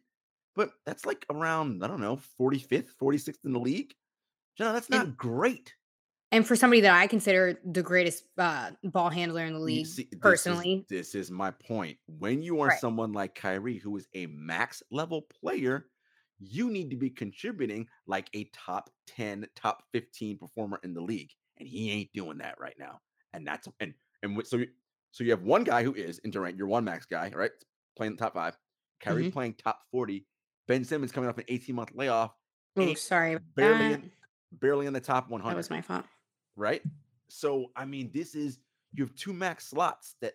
but 0.54 0.70
that's 0.84 1.04
like 1.06 1.24
around, 1.30 1.82
I 1.84 1.86
don't 1.88 2.00
know, 2.00 2.18
45th, 2.40 2.88
46th 3.00 3.44
in 3.44 3.52
the 3.52 3.60
league. 3.60 3.94
Jenna, 4.58 4.72
that's 4.72 4.90
not 4.90 5.06
And- 5.06 5.16
great. 5.16 5.74
And 6.32 6.44
for 6.46 6.56
somebody 6.56 6.80
that 6.80 6.92
I 6.92 7.06
consider 7.06 7.60
the 7.64 7.82
greatest 7.84 8.24
uh, 8.36 8.72
ball 8.82 9.10
handler 9.10 9.44
in 9.44 9.52
the 9.52 9.60
league, 9.60 9.86
see, 9.86 10.02
this 10.04 10.12
is- 10.12 10.18
personally, 10.20 10.84
This 10.88 11.14
is, 11.14 11.30
my 11.30 11.50
point. 11.52 11.98
When 12.06 12.42
you 12.42 12.60
are 12.60 12.68
Right. 12.68 12.80
someone 12.80 13.12
like 13.12 13.34
Kyrie, 13.36 13.78
who 13.78 13.96
is 13.96 14.08
a 14.14 14.26
max 14.26 14.82
level 14.90 15.22
player, 15.22 15.88
you 16.38 16.68
need 16.68 16.90
to 16.90 16.96
be 16.96 17.10
contributing 17.10 17.88
like 18.06 18.28
a 18.34 18.44
top 18.52 18.90
10, 19.06 19.46
top 19.54 19.84
15 19.92 20.36
performer 20.36 20.80
in 20.82 20.94
the 20.94 21.00
league. 21.00 21.30
And 21.58 21.68
he 21.68 21.90
ain't 21.92 22.12
doing 22.12 22.38
that 22.38 22.58
right 22.60 22.76
now. 22.78 23.00
And 23.32 23.46
that's 23.46 23.68
and 23.80 23.94
and 24.22 24.46
so 24.46 24.62
so 25.16 25.24
you 25.24 25.30
have 25.30 25.44
one 25.44 25.64
guy 25.64 25.82
who 25.82 25.94
is 25.94 26.18
in 26.18 26.30
Durant, 26.30 26.58
your 26.58 26.66
one 26.66 26.84
max 26.84 27.06
guy, 27.06 27.32
right? 27.34 27.50
Playing 27.96 28.18
top 28.18 28.34
five. 28.34 28.54
Kyrie 29.00 29.24
Mhm. 29.24 29.32
playing 29.32 29.54
top 29.54 29.80
40. 29.90 30.26
Ben 30.68 30.84
Simmons 30.84 31.10
coming 31.10 31.30
off 31.30 31.38
an 31.38 31.44
18 31.48 31.74
month 31.74 31.92
layoff, 31.94 32.34
oh, 32.76 32.92
sorry, 32.92 33.38
barely 33.54 33.92
in, 33.94 34.10
barely 34.52 34.84
in 34.84 34.92
the 34.92 35.00
top 35.00 35.30
100 35.30 35.52
that 35.54 35.56
was 35.56 35.70
my 35.70 35.80
fault. 35.80 36.04
right? 36.54 36.82
So 37.28 37.72
I 37.74 37.86
mean, 37.86 38.10
this 38.12 38.34
is 38.34 38.58
you 38.92 39.04
have 39.06 39.14
two 39.14 39.32
max 39.32 39.68
slots 39.68 40.16
that 40.20 40.34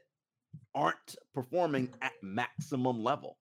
aren't 0.74 1.16
performing 1.36 1.94
at 2.02 2.14
maximum 2.24 3.04
level. 3.04 3.38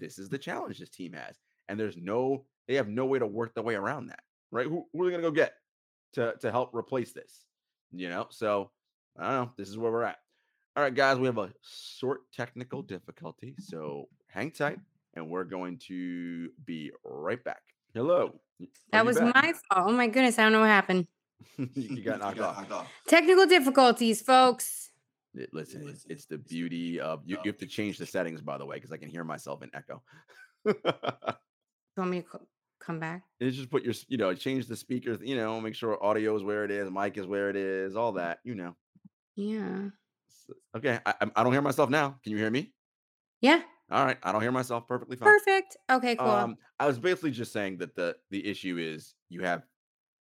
This 0.00 0.18
is 0.18 0.28
the 0.28 0.38
challenge 0.38 0.80
this 0.80 0.90
team 0.90 1.12
has, 1.12 1.38
and 1.68 1.78
there's 1.78 1.96
no 1.96 2.46
they 2.66 2.74
have 2.74 2.88
no 2.88 3.06
way 3.06 3.20
to 3.20 3.26
work 3.28 3.54
their 3.54 3.62
way 3.62 3.76
around 3.76 4.06
that, 4.06 4.24
right? 4.50 4.66
Who, 4.66 4.88
who 4.92 5.02
are 5.02 5.04
they 5.04 5.10
gonna 5.12 5.22
go 5.22 5.30
get 5.30 5.54
to 6.14 6.34
to 6.40 6.50
help 6.50 6.74
replace 6.74 7.12
this? 7.12 7.44
You 7.92 8.08
know, 8.08 8.26
so 8.30 8.72
I 9.16 9.30
don't 9.30 9.46
know. 9.46 9.52
This 9.56 9.68
is 9.68 9.78
where 9.78 9.92
we're 9.92 10.02
at. 10.02 10.18
All 10.76 10.84
right, 10.84 10.94
guys, 10.94 11.18
we 11.18 11.26
have 11.26 11.38
a 11.38 11.52
short 11.62 12.20
technical 12.32 12.82
mm-hmm. 12.82 12.94
difficulty, 12.94 13.54
so 13.58 14.08
hang 14.28 14.52
tight. 14.52 14.78
and 15.14 15.28
we're 15.28 15.44
going 15.44 15.78
to 15.88 16.50
be 16.64 16.92
right 17.04 17.42
back. 17.42 17.62
Hello. 17.92 18.38
That 18.92 19.04
was 19.04 19.18
back? 19.18 19.34
my 19.34 19.52
fault. 19.52 19.88
Oh 19.88 19.92
my 19.92 20.06
goodness, 20.06 20.38
I 20.38 20.44
don't 20.44 20.52
know 20.52 20.60
what 20.60 20.68
happened. 20.68 21.08
you 21.74 22.02
got 22.02 22.20
knocked 22.20 22.40
off. 22.70 22.88
Technical 23.08 23.46
difficulties, 23.46 24.22
folks. 24.22 24.90
It- 25.34 25.50
listen, 25.52 25.88
it's, 25.88 26.06
it's 26.08 26.26
the 26.26 26.38
beauty 26.38 27.00
of 27.00 27.22
you, 27.24 27.36
you 27.42 27.50
have 27.50 27.58
to 27.58 27.66
change 27.66 27.98
the 27.98 28.06
settings, 28.06 28.40
by 28.40 28.56
the 28.56 28.64
way, 28.64 28.76
because 28.76 28.92
I 28.92 28.96
can 28.96 29.08
hear 29.08 29.24
myself 29.24 29.62
in 29.64 29.70
echo. 29.74 30.02
You 30.64 30.74
want 31.96 32.10
me 32.12 32.22
to 32.22 32.28
co- 32.28 32.46
come 32.78 33.00
back? 33.00 33.24
it's 33.40 33.56
just 33.56 33.70
put 33.70 33.82
your, 33.82 33.94
you 34.06 34.18
know, 34.18 34.32
change 34.34 34.66
the 34.66 34.76
speakers, 34.76 35.18
you 35.20 35.36
know, 35.36 35.60
make 35.60 35.74
sure 35.74 36.02
audio 36.02 36.36
is 36.36 36.44
where 36.44 36.64
it 36.64 36.70
is, 36.70 36.90
mic 36.90 37.18
is 37.18 37.26
where 37.26 37.50
it 37.50 37.56
is, 37.56 37.96
all 37.96 38.12
mm. 38.12 38.16
that, 38.16 38.38
you 38.44 38.54
know. 38.54 38.76
Yeah. 39.34 39.88
Okay, 40.76 40.98
I, 41.06 41.14
I'm- 41.20 41.32
don't 41.36 41.52
hear 41.52 41.62
myself 41.62 41.90
now. 41.90 42.18
Can 42.22 42.32
you 42.32 42.38
hear 42.38 42.50
me? 42.50 42.72
Yeah. 43.40 43.62
All 43.90 44.04
right, 44.04 44.18
I 44.22 44.30
don't 44.32 44.40
hear 44.42 44.52
myself 44.52 44.86
perfectly 44.86 45.16
fine. 45.16 45.28
Perfect. 45.28 45.76
Okay, 45.90 46.14
cool. 46.14 46.28
Um, 46.28 46.56
I 46.78 46.86
was 46.86 46.98
basically 46.98 47.32
just 47.32 47.52
saying 47.52 47.78
that 47.78 47.94
the 47.96 48.16
the 48.30 48.46
issue 48.46 48.78
is 48.78 49.14
you 49.30 49.42
have 49.42 49.64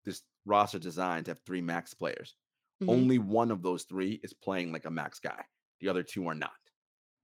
this 0.05 0.23
roster 0.45 0.79
designed 0.79 1.25
to 1.25 1.31
have 1.31 1.39
three 1.45 1.61
max 1.61 1.93
players. 1.93 2.35
Mhm. 2.81 2.89
Only 2.89 3.19
one 3.19 3.51
of 3.51 3.61
those 3.61 3.83
three 3.83 4.19
is 4.23 4.33
playing 4.33 4.71
like 4.71 4.85
a 4.85 4.89
max 4.89 5.19
guy. 5.19 5.43
The 5.81 5.89
other 5.89 6.01
two 6.01 6.27
are 6.27 6.33
not. 6.35 6.51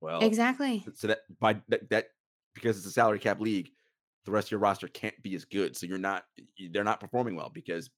Well, 0.01 0.19
exactly. 0.21 0.85
so 0.93 1.07
that 1.07 1.21
by 1.39 1.53
that, 1.69 1.89
that 1.89 2.09
because 2.53 2.77
it's 2.77 2.85
a 2.85 2.91
salary 2.91 3.17
cap 3.19 3.39
league, 3.39 3.71
the 4.25 4.31
rest 4.31 4.47
of 4.47 4.51
your 4.51 4.59
roster 4.59 4.87
can't 4.87 5.19
be 5.23 5.33
as 5.33 5.45
good. 5.45 5.75
So 5.75 5.87
you're 5.87 5.97
not 5.97 6.25
they're 6.71 6.83
not 6.83 6.99
performing 6.99 7.35
well 7.35 7.49
because 7.49 7.89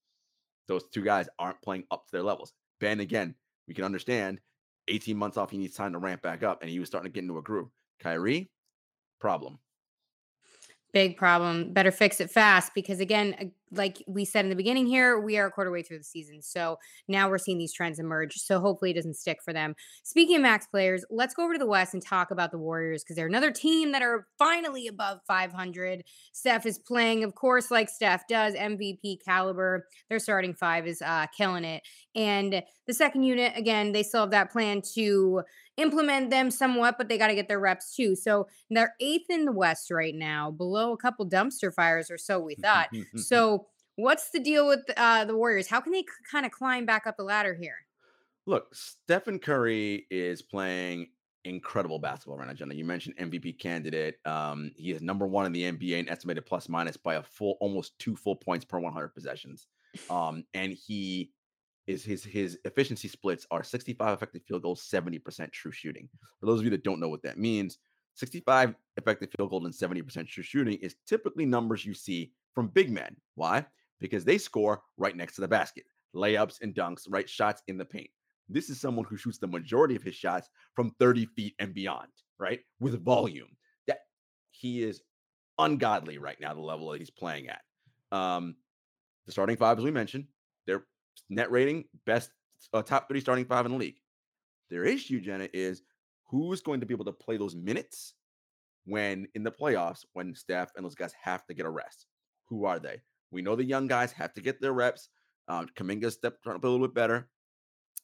those 0.68 0.88
two 0.90 1.02
guys 1.04 1.28
aren't 1.38 1.62
playing 1.62 1.84
up 1.92 2.06
to 2.06 2.12
their 2.14 2.24
levels. 2.24 2.54
Ben 2.80 3.02
again, 3.02 3.36
we 3.68 3.74
can 3.74 3.84
understand 3.84 4.40
18 4.88 5.18
months 5.18 5.38
off, 5.38 5.52
he 5.52 5.58
needs 5.58 5.76
time 5.76 5.94
to 5.94 6.00
ramp 6.00 6.22
back 6.22 6.44
up, 6.44 6.62
and 6.62 6.70
he 6.70 6.80
was 6.80 6.88
starting 6.88 7.12
to 7.12 7.14
get 7.14 7.24
into 7.24 7.38
a 7.38 7.42
groove. 7.42 7.70
Kyrie, 8.00 8.50
problem. 9.20 9.60
Big 10.98 11.16
problem. 11.16 11.74
Better 11.74 11.92
fix 11.92 12.20
it 12.20 12.32
fast 12.32 12.74
because, 12.74 13.00
again, 13.00 13.52
like 13.72 14.04
we 14.08 14.26
said 14.26 14.46
in 14.46 14.50
the 14.50 14.56
beginning 14.56 14.88
here, 14.88 15.20
we 15.20 15.38
are 15.38 15.46
a 15.46 15.52
quarter 15.52 15.70
way 15.70 15.84
through 15.84 16.00
the 16.00 16.04
season. 16.04 16.42
So 16.42 16.80
now 17.08 17.30
we're 17.30 17.38
seeing 17.38 17.60
these 17.60 17.72
trends 17.72 18.00
emerge. 18.00 18.34
So 18.38 18.60
hopefully 18.60 18.90
it 18.90 18.96
doesn't 18.96 19.14
stick 19.14 19.38
for 19.46 19.54
them. 19.54 19.76
Speaking 20.02 20.38
of 20.38 20.42
max 20.42 20.66
players, 20.66 21.06
let's 21.12 21.36
go 21.36 21.44
over 21.44 21.54
to 21.54 21.60
the 21.60 21.68
West 21.68 21.94
and 21.94 22.04
talk 22.04 22.32
about 22.32 22.50
the 22.50 22.58
Warriors 22.58 23.04
because 23.04 23.16
they're 23.16 23.28
another 23.28 23.52
team 23.52 23.92
that 23.92 24.02
are 24.02 24.26
finally 24.40 24.88
above 24.88 25.20
500. 25.28 26.04
Steph 26.32 26.66
is 26.66 26.80
playing, 26.80 27.24
of 27.24 27.36
course, 27.36 27.70
like 27.70 27.90
Steph 27.90 28.28
does, 28.28 28.56
MVP 28.56 29.24
caliber. 29.24 29.86
Their 30.10 30.18
starting 30.18 30.56
five 30.56 30.88
is 30.88 31.04
uh, 31.04 31.28
killing 31.38 31.64
it. 31.64 31.84
And 32.16 32.64
the 32.88 32.94
second 32.94 33.22
unit, 33.22 33.54
again, 33.56 33.92
they 33.92 34.02
still 34.02 34.22
have 34.22 34.32
that 34.32 34.52
plan 34.52 34.82
to 34.96 35.44
implement 35.78 36.30
them 36.30 36.52
somewhat, 36.52 36.96
but 36.98 37.08
they 37.08 37.18
got 37.18 37.28
to 37.28 37.36
get 37.36 37.48
their 37.48 37.60
reps 37.60 37.96
too. 37.96 38.16
So 38.16 38.48
they're 38.70 38.96
eighth 39.00 39.30
in 39.30 39.46
the 39.46 39.52
West 39.52 39.90
right 39.92 40.16
now, 40.16 40.52
below 40.52 40.94
a 40.94 40.98
couple 40.98 41.28
dumpster 41.28 41.74
fires 41.74 42.12
or 42.12 42.18
so 42.18 42.40
we 42.40 42.56
thought. 42.56 42.90
so 43.16 43.68
what's 43.96 44.32
the 44.32 44.40
deal 44.40 44.68
with 44.68 44.82
uh, 44.98 45.26
the 45.26 45.36
Warriors? 45.36 45.68
How 45.68 45.80
can 45.80 45.94
they 45.94 46.04
kind 46.32 46.46
of 46.46 46.52
climb 46.52 46.86
back 46.86 47.06
up 47.08 47.18
the 47.18 47.24
ladder 47.24 47.56
here? 47.56 47.78
Look, 48.46 48.74
Stephen 48.74 49.40
Curry 49.40 50.08
is 50.10 50.42
playing 50.42 51.08
incredible 51.44 52.00
basketball 52.00 52.38
right 52.38 52.48
now, 52.48 52.54
Jenna. 52.54 52.74
You 52.74 52.86
mentioned 52.86 53.18
MVP 53.18 53.60
candidate. 53.60 54.16
Um, 54.26 54.72
he 54.76 54.92
is 54.92 55.02
number 55.02 55.28
one 55.28 55.46
in 55.46 55.52
the 55.52 55.64
NBA 55.64 56.00
and 56.00 56.10
estimated 56.10 56.46
plus 56.46 56.70
minus 56.70 56.98
by 56.98 57.16
a 57.16 57.24
full 57.24 57.58
almost 57.60 57.98
two 58.00 58.16
full 58.16 58.36
points 58.36 58.66
per 58.66 58.80
100 58.80 59.10
possessions. 59.10 59.68
Um, 60.10 60.44
and 60.54 60.74
he 60.74 61.32
is 61.88 62.04
his 62.04 62.24
his 62.24 62.60
efficiency 62.66 63.08
splits 63.08 63.48
are 63.50 63.64
65 63.64 64.14
effective 64.14 64.44
field 64.44 64.62
goals, 64.62 64.88
70% 64.92 65.52
true 65.52 65.72
shooting. 65.72 66.10
For 66.40 66.46
those 66.46 66.60
of 66.60 66.66
you 66.66 66.72
that 66.72 66.84
don't 66.84 67.00
know 67.00 67.10
what 67.10 67.24
that 67.24 67.40
means, 67.40 67.80
65 68.16 68.76
effective 68.98 69.30
field 69.38 69.50
goal 69.50 69.66
and 69.66 69.74
70% 69.74 70.28
true 70.28 70.44
shooting 70.44 70.78
is 70.80 70.96
typically 71.08 71.46
numbers 71.46 71.86
you 71.86 71.94
see 71.94 72.34
from 72.54 72.68
big 72.68 72.92
men. 72.92 73.16
Why? 73.36 73.66
Because 74.00 74.26
they 74.26 74.38
score 74.38 74.82
right 74.98 75.16
next 75.16 75.36
to 75.36 75.42
the 75.42 75.48
basket, 75.48 75.86
layups 76.16 76.62
and 76.62 76.76
dunks, 76.76 77.06
right 77.08 77.30
shots 77.30 77.64
in 77.68 77.78
the 77.78 77.86
paint. 77.86 78.10
This 78.50 78.70
is 78.70 78.80
someone 78.80 79.06
who 79.06 79.18
shoots 79.18 79.38
the 79.38 79.48
majority 79.48 79.96
of 79.96 80.04
his 80.04 80.16
shots 80.16 80.50
from 80.74 80.92
30 81.00 81.26
feet 81.26 81.54
and 81.60 81.74
beyond, 81.74 82.08
right? 82.40 82.62
With 82.80 83.04
volume. 83.04 83.50
That 83.88 84.00
he 84.52 84.84
is 84.84 85.02
ungodly 85.60 86.18
right 86.18 86.40
now, 86.40 86.54
the 86.54 86.62
level 86.62 86.90
that 86.92 87.00
he's 87.00 87.10
playing 87.10 87.50
at. 87.50 87.62
Um, 88.12 88.56
the 89.26 89.32
starting 89.32 89.58
five, 89.58 89.78
as 89.78 89.84
we 89.84 89.92
mentioned, 89.92 90.26
their 90.66 90.86
net 91.30 91.52
rating, 91.52 91.86
best 92.06 92.32
uh, 92.74 92.82
top 92.82 93.08
three 93.08 93.20
starting 93.22 93.46
five 93.46 93.66
in 93.66 93.72
the 93.72 93.78
league. 93.78 93.98
Their 94.70 94.84
issue, 94.86 95.20
Jenna, 95.22 95.48
is 95.54 95.82
who's 96.30 96.62
going 96.62 96.80
to 96.82 96.86
be 96.86 96.94
able 96.94 97.06
to 97.06 97.12
play 97.14 97.38
those 97.38 97.56
minutes 97.56 98.14
when 98.86 99.28
in 99.36 99.44
the 99.44 99.52
playoffs, 99.52 100.06
when 100.14 100.34
Steph 100.36 100.72
and 100.76 100.86
those 100.86 100.96
guys 100.96 101.14
have 101.22 101.46
to 101.48 101.54
get 101.54 101.66
a 101.66 101.70
rest. 101.70 102.06
Who 102.48 102.66
are 102.66 102.80
they? 102.80 103.02
We 103.32 103.42
know 103.42 103.56
the 103.56 103.64
young 103.66 103.88
guys 103.88 104.12
have 104.14 104.34
to 104.36 104.42
get 104.42 104.62
their 104.62 104.74
reps. 104.74 105.10
Um, 105.50 105.68
Kuminga 105.78 106.12
stepped 106.12 106.44
trying 106.44 106.56
to 106.56 106.60
play 106.60 106.70
a 106.70 106.72
little 106.72 106.88
bit 106.88 106.96
better. 106.96 107.30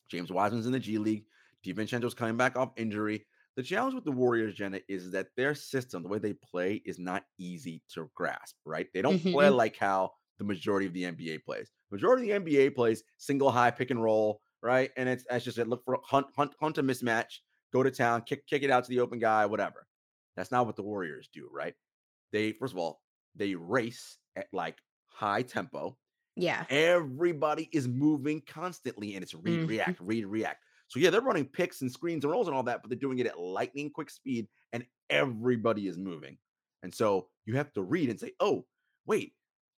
James 0.10 0.32
Wiseman's 0.32 0.66
in 0.66 0.72
the 0.72 0.80
G 0.80 0.98
League. 0.98 1.26
DiVincenzo's 1.66 2.14
coming 2.14 2.38
back 2.38 2.58
off 2.58 2.72
injury. 2.78 3.26
The 3.56 3.64
challenge 3.64 3.94
with 3.96 4.04
the 4.04 4.12
Warriors, 4.12 4.56
Jenna, 4.56 4.80
is 4.90 5.12
that 5.12 5.28
their 5.38 5.54
system, 5.56 6.02
the 6.04 6.10
way 6.10 6.18
they 6.20 6.34
play, 6.34 6.82
is 6.86 7.00
not 7.00 7.24
easy 7.38 7.82
to 7.94 8.10
grasp, 8.16 8.56
right? 8.66 8.88
They 8.94 9.02
don't 9.02 9.20
play 9.22 9.48
Mhm. 9.48 9.56
like 9.56 9.78
how 9.78 10.12
the 10.40 10.44
majority 10.44 10.88
of 10.88 10.94
the 10.94 11.04
NBA 11.06 11.40
plays. 11.46 11.72
Majority 11.94 12.32
of 12.32 12.44
the 12.46 12.52
NBA 12.54 12.76
plays 12.76 13.04
single 13.18 13.52
high 13.52 13.72
pick 13.72 13.92
and 13.92 14.04
roll, 14.04 14.42
right? 14.62 14.92
And 14.98 15.08
it's 15.08 15.24
that's 15.30 15.46
just 15.46 15.58
it. 15.60 15.68
Look 15.68 15.86
for 15.86 16.00
hunt, 16.04 16.28
hunt, 16.36 16.56
hunt 16.60 16.78
a 16.80 16.84
mismatch, 16.84 17.40
go 17.72 17.84
to 17.84 17.92
town, 17.92 18.24
kick, 18.24 18.46
kick 18.48 18.64
it 18.64 18.72
out 18.72 18.84
to 18.86 18.90
the 18.90 19.00
open 19.00 19.20
guy, 19.20 19.46
whatever. 19.46 19.88
That's 20.36 20.52
not 20.52 20.66
what 20.66 20.76
the 20.76 20.84
Warriors 20.84 21.30
do, 21.32 21.50
right? 21.52 21.76
They 22.32 22.52
first 22.54 22.74
of 22.74 22.80
all, 22.80 23.02
they 23.36 23.56
race 23.56 24.18
at 24.36 24.48
like 24.54 24.80
high 25.06 25.44
tempo. 25.44 25.98
Yeah. 26.36 26.66
Everybody 26.70 27.70
is 27.72 27.88
moving 27.88 28.42
constantly, 28.42 29.14
and 29.16 29.24
it's 29.24 29.36
read, 29.36 29.62
Mhm. 29.62 29.68
react, 29.68 30.00
read, 30.02 30.26
react. 30.26 30.66
So 30.88 31.00
yeah, 31.00 31.12
they're 31.12 31.22
running 31.22 31.48
picks 31.48 31.82
and 31.82 31.92
screens 31.92 32.24
and 32.26 32.32
rolls 32.32 32.48
and 32.48 32.56
all 32.56 32.64
that, 32.64 32.82
but 32.82 32.90
they're 32.90 32.98
doing 33.00 33.20
it 33.20 33.28
at 33.28 33.40
lightning 33.40 33.92
quick 33.92 34.10
speed, 34.10 34.48
and 34.72 34.86
everybody 35.10 35.88
is 35.88 35.98
moving. 35.98 36.40
And 36.82 36.94
so 36.94 37.30
you 37.46 37.56
have 37.58 37.72
to 37.74 37.84
read 37.84 38.10
and 38.10 38.20
say, 38.20 38.34
"Oh, 38.40 38.66
wait, 39.06 39.36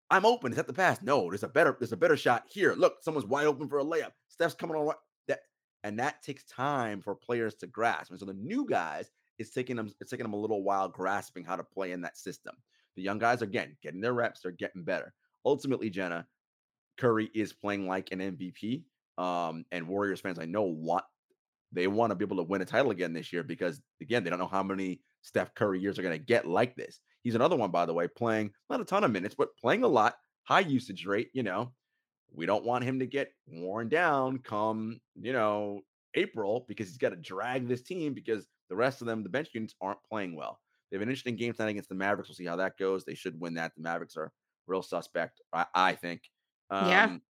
I'm 0.10 0.26
open. 0.26 0.52
Is 0.52 0.58
that 0.58 0.68
the 0.68 0.74
pass? 0.74 1.02
No, 1.02 1.30
there's 1.30 1.44
a 1.44 1.48
better, 1.48 1.76
there's 1.80 1.92
a 1.92 1.98
better 1.98 2.18
shot 2.18 2.44
here. 2.48 2.74
Look, 2.74 2.98
someone's 3.02 3.28
wide 3.28 3.48
open 3.48 3.68
for 3.68 3.80
a 3.80 3.84
layup. 3.84 4.12
Steph's 4.28 4.54
coming 4.54 4.76
on. 4.76 4.94
That 5.28 5.40
and 5.84 6.00
that 6.00 6.22
takes 6.22 6.44
time 6.46 7.02
for 7.02 7.16
players 7.16 7.56
to 7.56 7.68
grasp. 7.68 8.12
And 8.12 8.20
so 8.20 8.26
the 8.26 8.34
new 8.34 8.66
guys, 8.68 9.10
it's 9.40 9.52
taking 9.52 9.76
them, 9.76 9.92
it's 10.00 10.12
taking 10.12 10.24
them 10.24 10.34
a 10.34 10.40
little 10.40 10.64
while 10.64 10.88
grasping 10.90 11.44
how 11.44 11.56
to 11.56 11.64
play 11.64 11.92
in 11.92 12.02
that 12.02 12.18
system. 12.18 12.56
The 12.96 13.02
young 13.02 13.20
guys, 13.20 13.42
again, 13.42 13.76
getting 13.82 14.02
their 14.02 14.14
reps, 14.14 14.42
they're 14.42 14.52
getting 14.52 14.84
better. 14.84 15.14
Ultimately, 15.44 15.90
Jenna, 15.90 16.26
Curry 16.98 17.30
is 17.34 17.54
playing 17.54 17.88
like 17.88 18.12
an 18.12 18.20
MVP. 18.20 18.84
Um, 19.18 19.66
and 19.72 19.88
Warriors 19.88 20.22
fans, 20.22 20.40
I 20.40 20.46
know, 20.46 20.64
want 20.64 21.06
they 21.72 21.88
want 21.88 22.12
to 22.12 22.16
be 22.16 22.24
able 22.24 22.38
to 22.38 22.44
win 22.44 22.62
a 22.62 22.66
title 22.66 22.92
again 22.92 23.12
this 23.12 23.34
year 23.34 23.44
because 23.44 23.82
again, 24.02 24.24
they 24.24 24.30
don't 24.30 24.40
know 24.40 24.48
how 24.48 24.64
many 24.64 25.02
Steph 25.22 25.54
Curry 25.56 25.80
years 25.80 26.00
are 26.00 26.04
going 26.04 26.18
to 26.18 26.24
get 26.24 26.48
like 26.48 26.76
this. 26.76 27.00
He's 27.26 27.36
another 27.36 27.56
one, 27.56 27.72
by 27.72 27.88
the 27.88 27.94
way, 27.94 28.08
playing 28.08 28.52
not 28.70 28.80
a 28.80 28.86
ton 28.86 29.04
of 29.04 29.10
minutes, 29.10 29.34
but 29.36 29.58
playing 29.58 29.84
a 29.84 29.88
lot, 29.88 30.16
high 30.44 30.60
usage 30.60 31.08
rate. 31.08 31.32
You 31.34 31.42
know, 31.42 31.74
we 32.32 32.46
don't 32.46 32.64
want 32.64 32.84
him 32.84 33.00
to 33.00 33.08
get 33.08 33.32
worn 33.48 33.90
down 33.90 34.38
come, 34.38 35.02
you 35.20 35.34
know, 35.34 35.82
April 36.14 36.66
because 36.68 36.88
he's 36.88 37.00
got 37.00 37.10
to 37.10 37.16
drag 37.16 37.68
this 37.68 37.82
team 37.82 38.14
because 38.14 38.46
the 38.70 38.76
rest 38.76 39.02
of 39.02 39.08
them, 39.08 39.24
the 39.24 39.30
bench 39.30 39.50
units, 39.54 39.74
aren't 39.82 40.04
playing 40.08 40.36
well. 40.36 40.60
They 40.92 40.98
have 40.98 41.02
an 41.02 41.10
interesting 41.10 41.36
game 41.36 41.52
tonight 41.52 41.72
against 41.72 41.90
the 41.90 41.96
Mavericks. 41.96 42.30
We'll 42.30 42.36
see 42.36 42.46
how 42.46 42.58
that 42.58 42.78
goes. 42.78 43.06
They 43.06 43.16
should 43.16 43.40
win 43.40 43.56
that. 43.56 43.72
The 43.76 43.82
Mavericks 43.82 44.18
are 44.18 44.32
real 44.68 44.84
suspect, 44.84 45.42
I, 45.52 45.66
I 45.74 45.94
think. 45.94 46.22
Yeah. 46.72 47.06
Um, 47.06 47.22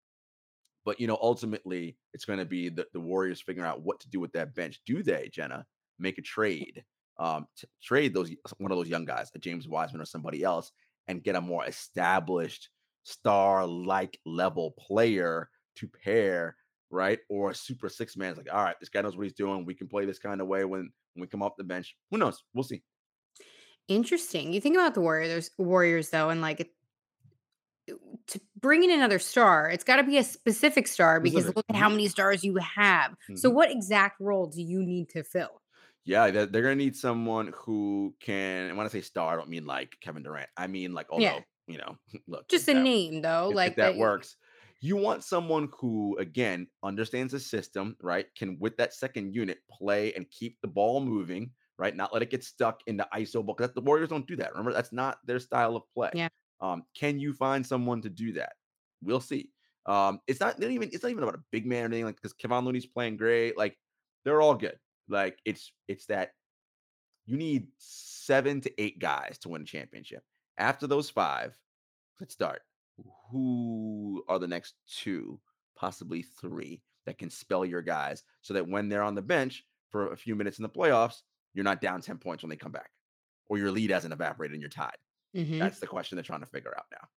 but 0.83 0.99
you 0.99 1.07
know, 1.07 1.17
ultimately, 1.21 1.97
it's 2.13 2.25
going 2.25 2.39
to 2.39 2.45
be 2.45 2.67
the, 2.67 2.85
the 2.91 2.99
Warriors 2.99 3.41
figuring 3.41 3.67
out 3.67 3.81
what 3.81 4.01
to 4.01 4.09
do 4.09 4.19
with 4.19 4.33
that 4.33 4.53
bench. 4.53 4.81
Do 4.85 5.01
they, 5.03 5.29
Jenna, 5.31 5.65
make 5.99 6.17
a 6.17 6.21
trade, 6.21 6.83
um, 7.17 7.48
t- 7.57 7.67
trade 7.81 8.13
those 8.13 8.31
one 8.57 8.72
of 8.72 8.77
those 8.77 8.89
young 8.89 9.05
guys, 9.05 9.31
a 9.36 9.39
James 9.39 9.67
Wiseman 9.67 10.01
or 10.01 10.05
somebody 10.05 10.43
else, 10.43 10.72
and 11.07 11.24
get 11.24 11.36
a 11.36 11.41
more 11.41 11.65
established 11.65 12.69
star-like 13.03 14.19
level 14.25 14.72
player 14.79 15.50
to 15.75 15.88
pair, 15.88 16.55
right? 16.89 17.19
Or 17.29 17.51
a 17.51 17.55
super 17.55 17.89
six 17.89 18.17
man 18.17 18.31
is 18.31 18.38
like, 18.38 18.53
all 18.53 18.63
right, 18.63 18.75
this 18.79 18.89
guy 18.89 19.01
knows 19.01 19.15
what 19.15 19.24
he's 19.24 19.34
doing. 19.34 19.65
We 19.65 19.75
can 19.75 19.88
play 19.88 20.05
this 20.05 20.19
kind 20.19 20.41
of 20.41 20.48
way 20.48 20.65
when 20.65 20.91
when 21.13 21.22
we 21.22 21.27
come 21.27 21.41
off 21.41 21.53
the 21.57 21.63
bench. 21.63 21.95
Who 22.12 22.17
knows? 22.17 22.43
We'll 22.53 22.63
see. 22.63 22.84
Interesting. 23.88 24.51
You 24.51 24.60
think 24.60 24.75
about 24.75 24.95
the 24.95 25.01
Warriors, 25.01 25.51
Warriors 25.57 26.10
though, 26.10 26.29
and 26.29 26.41
like 26.41 26.69
to 28.27 28.41
bring 28.60 28.84
in 28.84 28.91
another 28.91 29.19
star, 29.19 29.69
it's 29.69 29.84
got 29.84 29.98
to 29.98 30.03
be 30.03 30.17
a 30.17 30.24
specific 30.24 30.88
star 30.88 31.19
because 31.19 31.43
Specific, 31.43 31.57
look 31.57 31.65
at 31.69 31.75
how 31.75 31.89
many 31.89 32.07
stars 32.07 32.43
you 32.43 32.57
have. 32.57 33.15
So, 33.36 33.50
what 33.50 33.72
exact 33.72 34.19
role 34.19 34.48
do 34.48 34.62
you 34.62 34.84
need 34.84 35.10
to 35.10 35.24
fill? 35.24 35.62
Yeah, 36.05 36.29
they're, 36.31 36.45
they're 36.45 36.62
gonna 36.62 36.75
need 36.75 36.95
someone 36.95 37.53
who 37.57 38.13
can. 38.19 38.67
And 38.67 38.77
when 38.77 38.85
I 38.85 38.89
say 38.89 39.01
star, 39.01 39.33
I 39.33 39.35
don't 39.35 39.50
mean 39.50 39.65
like 39.65 39.95
Kevin 40.01 40.24
Durant. 40.24 40.50
I 40.57 40.67
mean 40.67 40.93
like, 40.93 41.07
although 41.09 41.24
Yeah. 41.24 41.39
you 41.67 41.77
know, 41.77 41.97
look, 42.27 42.47
Just 42.47 42.67
a 42.69 42.74
that- 42.74 42.81
name, 42.83 43.21
though. 43.21 43.45
if- 43.45 43.51
if 43.51 43.55
like 43.55 43.75
that 43.77 43.95
works. 43.97 44.38
You 44.81 44.97
want 44.97 45.24
someone 45.24 45.69
who, 45.79 46.15
again, 46.19 46.67
understands 46.83 47.31
the 47.31 47.39
system, 47.39 47.95
right? 48.01 48.27
Can 48.38 48.57
with 48.59 48.77
that 48.77 48.93
second 48.93 49.33
unit 49.33 49.57
play 49.71 50.13
and 50.13 50.29
keep 50.29 50.57
the 50.62 50.67
ball 50.67 51.00
moving, 51.01 51.50
right? 51.79 51.95
Not 51.95 52.13
let 52.13 52.21
it 52.21 52.29
get 52.29 52.43
stuck 52.43 52.81
into 52.85 53.07
ISO 53.15 53.43
ball. 53.43 53.55
'cause 53.55 53.71
The 53.74 53.81
Warriors 53.81 54.09
don't 54.09 54.27
do 54.27 54.35
that. 54.35 54.51
Remember, 54.51 54.74
that's 54.74 54.91
not 54.91 55.17
their 55.25 55.39
style 55.39 55.75
of 55.75 55.83
play. 55.91 56.12
Yeah. 56.13 56.27
Um, 56.62 56.83
can 56.95 57.19
you 57.19 57.33
find 57.33 57.65
someone 57.65 58.01
to 58.03 58.09
do 58.09 58.33
that? 58.33 58.53
We'll 59.01 59.19
see. 59.21 59.50
Um, 59.88 60.19
it's 60.27 60.39
not 60.39 60.59
don't 60.59 60.71
even 60.71 60.89
it's 60.93 61.01
not 61.03 61.09
even 61.12 61.24
about 61.24 61.35
a 61.35 61.43
big 61.51 61.65
man 61.65 61.83
or 61.83 61.85
anything 61.85 62.05
like 62.05 62.15
because 62.15 62.33
Kevon 62.33 62.63
Looney's 62.65 62.85
playing 62.85 63.17
great. 63.17 63.57
Like 63.57 63.77
they're 64.24 64.41
all 64.41 64.55
good. 64.55 64.77
Like 65.07 65.39
it's 65.45 65.71
it's 65.88 66.05
that 66.07 66.31
you 67.25 67.38
need 67.38 67.67
seven 67.77 68.62
to 68.62 68.81
eight 68.81 69.00
guys 69.00 69.38
to 69.39 69.50
win 69.50 69.62
a 69.62 69.65
championship. 69.65 70.24
After 70.57 70.88
those 70.88 71.09
five, 71.09 71.57
let's 72.19 72.33
start. 72.33 72.62
Who 73.29 74.24
are 74.27 74.39
the 74.39 74.47
next 74.47 74.75
two, 74.88 75.39
possibly 75.75 76.21
three, 76.21 76.81
that 77.05 77.17
can 77.17 77.29
spell 77.29 77.65
your 77.65 77.81
guys 77.81 78.24
so 78.41 78.53
that 78.53 78.67
when 78.67 78.89
they're 78.89 79.03
on 79.03 79.15
the 79.15 79.21
bench 79.21 79.63
for 79.89 80.12
a 80.12 80.17
few 80.17 80.35
minutes 80.35 80.59
in 80.59 80.63
the 80.63 80.69
playoffs, 80.69 81.21
you're 81.53 81.63
not 81.63 81.81
down 81.81 82.01
10 82.01 82.17
points 82.17 82.43
when 82.43 82.50
they 82.50 82.55
come 82.55 82.71
back, 82.71 82.89
or 83.47 83.57
your 83.57 83.71
lead 83.71 83.89
hasn't 83.91 84.13
evaporated 84.13 84.53
and 84.53 84.62
you're 84.62 84.69
tied. 84.69 84.97
Mhm. 85.35 85.59
That's 85.59 85.79
the 85.79 85.88
question 85.88 86.15
they're 86.15 86.24
trying 86.24 86.39
to 86.41 86.45
figure 86.45 86.74
out 86.77 86.85
now. 86.91 87.07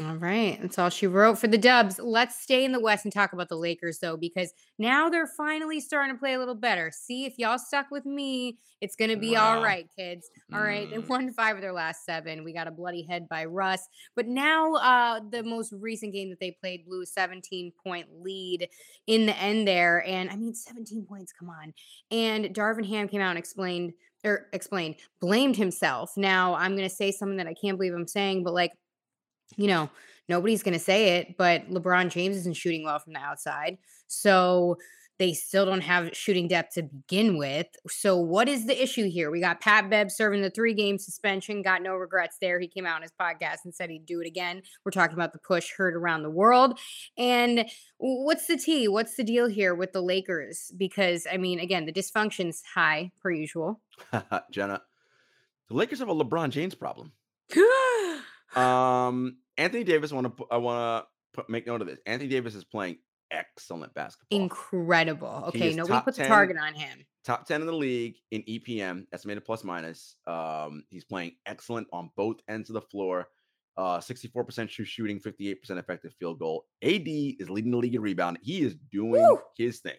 All 0.00 0.14
right. 0.16 0.58
That's 0.62 0.78
all 0.78 0.90
she 0.90 1.06
wrote 1.08 1.38
for 1.38 1.48
the 1.48 1.58
Dubs. 1.58 1.98
Let's 1.98 2.40
stay 2.40 2.64
in 2.64 2.70
the 2.72 2.78
West 2.80 3.04
and 3.04 3.12
talk 3.12 3.32
about 3.32 3.48
the 3.48 3.56
Lakers, 3.56 3.98
though, 3.98 4.16
because 4.16 4.52
now 4.78 5.08
they're 5.08 5.26
finally 5.26 5.80
starting 5.80 6.14
to 6.14 6.18
play 6.18 6.34
a 6.34 6.38
little 6.38 6.54
better. 6.54 6.92
See, 6.94 7.24
if 7.24 7.34
y'all 7.36 7.58
stuck 7.58 7.90
with 7.90 8.06
me, 8.06 8.58
it's 8.80 8.94
going 8.94 9.10
to 9.10 9.16
be 9.16 9.34
all 9.34 9.56
Wow. 9.56 9.62
right, 9.64 9.88
kids. 9.98 10.30
All 10.54 10.62
right. 10.62 10.88
They 10.88 10.98
Mm. 10.98 11.08
won 11.08 11.32
five 11.32 11.56
of 11.56 11.62
their 11.62 11.72
last 11.72 12.04
seven. 12.04 12.44
We 12.44 12.52
got 12.52 12.68
a 12.68 12.70
bloody 12.70 13.02
head 13.02 13.28
by 13.28 13.44
Russ. 13.46 13.88
But 14.14 14.28
now, 14.28 14.74
uh, 14.74 15.20
the 15.30 15.42
most 15.42 15.72
recent 15.72 16.12
game 16.12 16.30
that 16.30 16.38
they 16.38 16.52
played 16.52 16.86
blew 16.86 17.02
a 17.02 17.06
17 17.06 17.72
point 17.84 18.06
lead 18.22 18.68
in 19.08 19.26
the 19.26 19.36
end 19.36 19.66
there. 19.66 20.04
And 20.06 20.30
I 20.30 20.36
mean, 20.36 20.54
17 20.54 21.06
points, 21.06 21.32
come 21.32 21.50
on. 21.50 21.74
And 22.12 22.44
Darvin 22.54 22.86
Ham 22.86 23.08
came 23.08 23.20
out 23.20 23.30
and 23.30 23.38
explained, 23.38 23.94
or 24.24 24.46
explained, 24.52 24.96
blamed 25.20 25.56
himself. 25.56 26.16
Now, 26.16 26.54
I'm 26.54 26.76
going 26.76 26.88
to 26.88 26.94
say 26.94 27.10
something 27.10 27.38
that 27.38 27.48
I 27.48 27.54
can't 27.54 27.78
believe 27.78 27.94
I'm 27.94 28.06
saying, 28.06 28.44
but 28.44 28.54
like, 28.54 28.72
you 29.56 29.66
know, 29.66 29.90
nobody's 30.28 30.62
going 30.62 30.74
to 30.74 30.84
say 30.84 31.18
it, 31.18 31.36
but 31.36 31.70
LeBron 31.70 32.10
James 32.10 32.36
isn't 32.36 32.56
shooting 32.56 32.84
well 32.84 32.98
from 32.98 33.12
the 33.12 33.20
outside. 33.20 33.78
So 34.06 34.76
they 35.18 35.32
still 35.32 35.66
don't 35.66 35.80
have 35.80 36.16
shooting 36.16 36.46
depth 36.46 36.74
to 36.74 36.84
begin 36.84 37.36
with. 37.36 37.66
So 37.88 38.16
what 38.16 38.48
is 38.48 38.66
the 38.66 38.80
issue 38.80 39.10
here? 39.10 39.30
We 39.30 39.40
got 39.40 39.60
Pat 39.60 39.90
Bev 39.90 40.12
serving 40.12 40.42
the 40.42 40.50
three 40.50 40.74
game 40.74 40.96
suspension, 40.96 41.62
got 41.62 41.82
no 41.82 41.94
regrets 41.96 42.36
there. 42.40 42.60
He 42.60 42.68
came 42.68 42.86
out 42.86 42.96
on 42.96 43.02
his 43.02 43.12
podcast 43.20 43.64
and 43.64 43.74
said 43.74 43.90
he'd 43.90 44.06
do 44.06 44.20
it 44.20 44.26
again. 44.26 44.62
We're 44.84 44.92
talking 44.92 45.14
about 45.14 45.32
the 45.32 45.40
push 45.40 45.72
heard 45.76 45.96
around 45.96 46.22
the 46.22 46.30
world. 46.30 46.78
And 47.16 47.68
what's 47.98 48.46
the 48.46 48.56
tea? 48.56 48.86
What's 48.86 49.16
the 49.16 49.24
deal 49.24 49.48
here 49.48 49.74
with 49.74 49.92
the 49.92 50.02
Lakers? 50.02 50.72
Because, 50.76 51.26
I 51.30 51.36
mean, 51.36 51.58
again, 51.58 51.84
the 51.84 51.92
dysfunction's 51.92 52.62
high 52.74 53.10
per 53.20 53.32
usual. 53.32 53.80
Jenna, 54.52 54.82
the 55.68 55.74
Lakers 55.74 55.98
have 55.98 56.08
a 56.08 56.14
LeBron 56.14 56.50
James 56.50 56.76
problem. 56.76 57.12
Um, 58.56 59.38
Anthony 59.56 59.84
Davis, 59.84 60.12
want 60.12 60.36
to 60.36 60.44
I 60.50 60.56
want 60.56 61.04
to 61.04 61.08
put 61.34 61.50
make 61.50 61.66
note 61.66 61.80
of 61.80 61.86
this. 61.86 61.98
Anthony 62.06 62.28
Davis 62.28 62.54
is 62.54 62.64
playing 62.64 62.98
excellent 63.30 63.92
basketball. 63.94 64.40
Incredible. 64.40 65.44
Okay, 65.48 65.74
nobody 65.74 65.94
top 65.94 66.04
put 66.04 66.14
the 66.14 66.22
10 66.22 66.28
target 66.28 66.56
on 66.58 66.74
him. 66.74 67.04
top 67.24 67.46
10 67.46 67.60
in 67.60 67.66
the 67.66 67.72
league 67.72 68.16
in 68.30 68.42
EPM, 68.42 69.04
estimated 69.12 69.44
plus 69.44 69.64
minus. 69.64 70.16
Um, 70.26 70.84
he's 70.90 71.04
playing 71.04 71.32
excellent 71.46 71.86
on 71.92 72.10
both 72.16 72.36
ends 72.48 72.70
of 72.70 72.74
the 72.74 72.80
floor. 72.80 73.28
Uh, 73.76 73.98
64% 73.98 74.68
true 74.68 74.84
shooting, 74.84 75.20
58% 75.20 75.56
effective 75.78 76.12
field 76.18 76.40
goal. 76.40 76.64
AD 76.82 77.06
is 77.06 77.48
leading 77.48 77.70
the 77.70 77.76
league 77.76 77.94
in 77.94 78.00
rebound. 78.02 78.38
He 78.42 78.62
is 78.62 78.74
doing 78.90 79.12
Woo! 79.22 79.38
his 79.56 79.78
thing. 79.78 79.94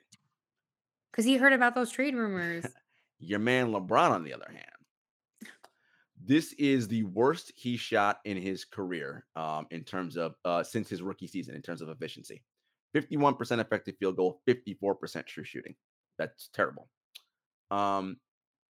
Because 1.12 1.24
he 1.24 1.38
heard 1.38 1.54
about 1.54 1.76
those 1.76 1.90
trade 1.90 2.14
rumors. 2.16 2.66
Your 3.20 3.40
man 3.40 3.72
LeBron, 3.72 4.12
on 4.12 4.24
the 4.24 4.34
other 4.34 4.48
hand, 4.50 4.66
this 6.24 6.54
is 6.54 6.88
the 6.88 7.04
worst 7.04 7.52
he 7.56 7.78
shot 7.78 8.20
in 8.26 8.38
his 8.38 8.66
career 8.66 9.26
um, 9.36 9.68
in 9.72 9.84
terms 9.84 10.18
of 10.18 10.36
uh, 10.46 10.64
since 10.64 10.90
his 10.90 11.02
rookie 11.02 11.28
season, 11.28 11.56
in 11.56 11.62
terms 11.62 11.82
of 11.82 11.90
efficiency. 11.90 12.44
51% 12.96 13.60
effective 13.60 13.96
field 14.00 14.16
goal, 14.18 14.42
54% 14.48 15.26
true 15.26 15.44
shooting. 15.44 15.76
That's 16.18 16.50
terrible. 16.54 16.90
Um, 17.72 18.18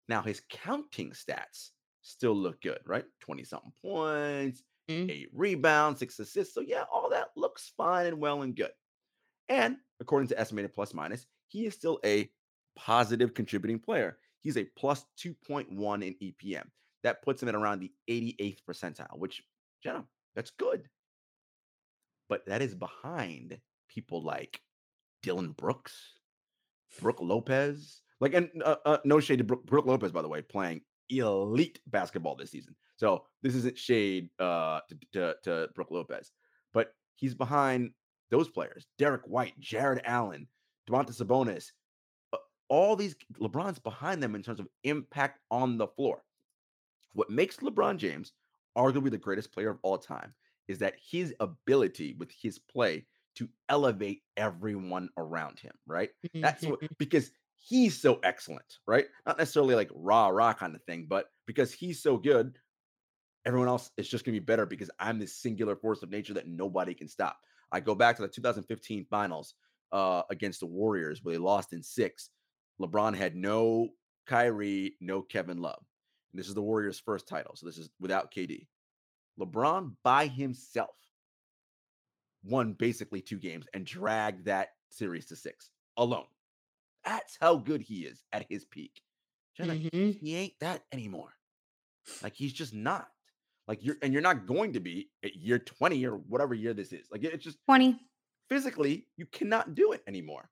now 0.08 0.22
his 0.22 0.42
counting 0.50 1.12
stats 1.12 1.70
still 2.02 2.36
look 2.36 2.62
good, 2.62 2.80
right? 2.86 3.06
20 3.22 3.44
something 3.44 3.74
points, 3.82 4.64
Mm. 4.90 5.08
eight 5.12 5.30
rebounds, 5.34 6.00
six 6.00 6.18
assists. 6.18 6.56
So, 6.56 6.62
yeah, 6.62 6.84
all 6.92 7.12
that 7.12 7.30
looks 7.36 7.72
fine 7.78 8.08
and 8.08 8.20
well 8.20 8.42
and 8.42 8.56
good. 8.56 8.72
And 9.48 9.78
according 10.00 10.30
to 10.30 10.40
estimated 10.40 10.74
plus 10.74 10.96
minus, 10.96 11.28
he 11.48 11.68
is 11.68 11.76
still 11.76 12.00
a 12.04 12.32
positive 12.76 13.36
contributing 13.36 13.80
player. 13.80 14.18
He's 14.40 14.58
a 14.58 14.64
plus 14.64 15.06
2.1 15.18 16.02
in 16.02 16.16
EPM. 16.16 16.72
That 17.04 17.22
puts 17.22 17.42
him 17.42 17.50
at 17.50 17.56
around 17.56 17.80
the 17.80 17.92
88th 18.10 18.60
percentile, 18.70 19.18
which, 19.18 19.42
Jenna, 19.84 20.06
that's 20.36 20.52
good. 20.52 20.90
But 22.28 22.46
that 22.48 22.62
is 22.62 22.76
behind 22.76 23.58
people 23.90 24.24
like 24.24 24.62
Dillon 25.24 25.52
Brooks, 25.52 25.96
Brooke 27.02 27.22
Lopez. 27.22 28.02
Like, 28.20 28.34
and 28.34 28.50
uh, 28.64 28.76
uh, 28.86 28.98
no 29.06 29.20
shade 29.20 29.38
to 29.38 29.44
Brooke, 29.44 29.66
Brooke 29.66 29.86
Lopez, 29.86 30.12
by 30.12 30.22
the 30.22 30.28
way, 30.28 30.42
playing 30.42 30.82
elite 31.10 31.80
basketball 31.88 32.36
this 32.36 32.52
season. 32.52 32.76
So 32.98 33.26
this 33.42 33.56
isn't 33.56 33.78
shade 33.78 34.30
uh, 34.40 34.82
to, 34.90 34.98
to, 35.14 35.36
to 35.44 35.70
Brooke 35.74 35.92
Lopez, 35.92 36.32
but 36.74 36.94
he's 37.16 37.34
behind 37.34 37.92
those 38.30 38.50
players: 38.50 38.86
Derrick 38.98 39.22
White, 39.26 39.58
Jarrett 39.60 40.04
Allen, 40.06 40.48
Domantas 40.90 41.22
Sabonis. 41.22 41.68
uh, 42.34 42.38
All 42.68 42.96
these 42.96 43.16
LeBron's 43.40 43.80
behind 43.80 44.22
them 44.22 44.36
in 44.36 44.44
terms 44.44 44.60
of 44.60 44.68
impact 44.84 45.40
on 45.50 45.78
the 45.78 45.88
floor. 45.88 46.22
What 47.13 47.30
makes 47.30 47.58
LeBron 47.58 47.98
James 47.98 48.34
arguably 48.78 49.12
the 49.12 49.17
greatest 49.17 49.52
player 49.52 49.69
of 49.69 49.80
all 49.84 49.98
time 49.98 50.36
is 50.67 50.80
that 50.80 50.95
his 51.02 51.34
ability 51.39 52.13
with 52.13 52.32
his 52.32 52.60
play 52.60 53.08
to 53.36 53.50
elevate 53.69 54.24
everyone 54.38 55.10
around 55.17 55.60
him, 55.60 55.74
right? 55.88 56.12
That's 56.41 56.65
what 56.67 56.82
Mhm. 56.82 56.98
because 56.98 57.32
he's 57.56 58.00
so 58.00 58.19
excellent, 58.19 58.80
right? 58.88 59.08
Not 59.26 59.38
necessarily 59.38 59.76
like 59.76 59.89
rah 59.93 60.28
rah 60.30 60.54
kind 60.54 60.76
of 60.76 60.84
thing, 60.84 61.08
but 61.08 61.32
because 61.45 61.74
he's 61.74 62.02
so 62.02 62.17
good, 62.17 62.60
everyone 63.45 63.67
else 63.67 63.91
is 63.98 64.10
just 64.10 64.26
gonna 64.26 64.36
be 64.36 64.39
better 64.39 64.65
because 64.65 64.91
I'm 65.00 65.19
this 65.19 65.36
singular 65.36 65.76
force 65.76 66.04
of 66.04 66.10
nature 66.10 66.34
that 66.36 66.48
nobody 66.48 66.93
can 66.93 67.08
stop. 67.08 67.39
I 67.72 67.80
go 67.80 67.95
back 67.95 68.15
to 68.17 68.22
the 68.24 68.28
2015 68.28 69.06
finals 69.06 69.56
uh, 69.91 70.24
against 70.30 70.60
the 70.60 70.65
Warriors 70.67 71.24
where 71.24 71.34
they 71.34 71.39
lost 71.39 71.74
in 71.74 71.82
six. 71.84 72.30
LeBron 72.82 73.15
had 73.15 73.36
no 73.36 73.89
Kyrie, 74.26 74.98
no 75.02 75.22
Kevin 75.22 75.60
Love. 75.60 75.84
And 76.32 76.39
this 76.39 76.48
is 76.48 76.54
the 76.54 76.62
Warriors' 76.62 77.00
first 77.00 77.28
title. 77.28 77.56
So 77.56 77.65
this 77.65 77.78
is 77.78 77.89
without 78.00 78.32
KD. 78.34 78.68
LeBron 79.39 79.96
by 80.04 80.28
himself 80.28 80.96
won 82.44 82.74
basically 82.74 83.22
two 83.22 83.38
games 83.38 83.65
and 83.74 83.86
dragged 83.86 84.46
that 84.46 84.70
series 84.89 85.26
to 85.28 85.36
six 85.36 85.72
alone. 85.98 86.26
That's 87.06 87.38
how 87.39 87.58
good 87.58 87.82
he 87.82 88.06
is 88.06 88.24
at 88.32 88.46
his 88.50 88.65
peak. 88.65 89.02
Mhm. 89.58 90.20
he 90.20 90.36
ain't 90.36 90.60
that 90.60 90.84
anymore. 90.92 91.34
Like 92.24 92.34
he's 92.34 92.54
just 92.54 92.74
not. 92.74 93.10
Like 93.68 93.84
you're 93.84 93.98
and 94.02 94.13
you're 94.13 94.22
not 94.22 94.46
going 94.48 94.74
to 94.74 94.80
be 94.80 95.12
at 95.24 95.36
year 95.36 95.60
20 95.60 96.06
or 96.06 96.18
whatever 96.18 96.54
year 96.54 96.74
this 96.74 96.92
is. 96.94 97.08
Like 97.12 97.24
it's 97.24 97.44
just 97.44 97.60
20. 97.65 98.00
physically 98.50 99.08
you 99.18 99.26
cannot 99.28 99.76
do 99.76 99.92
it 99.92 100.02
anymore. 100.08 100.50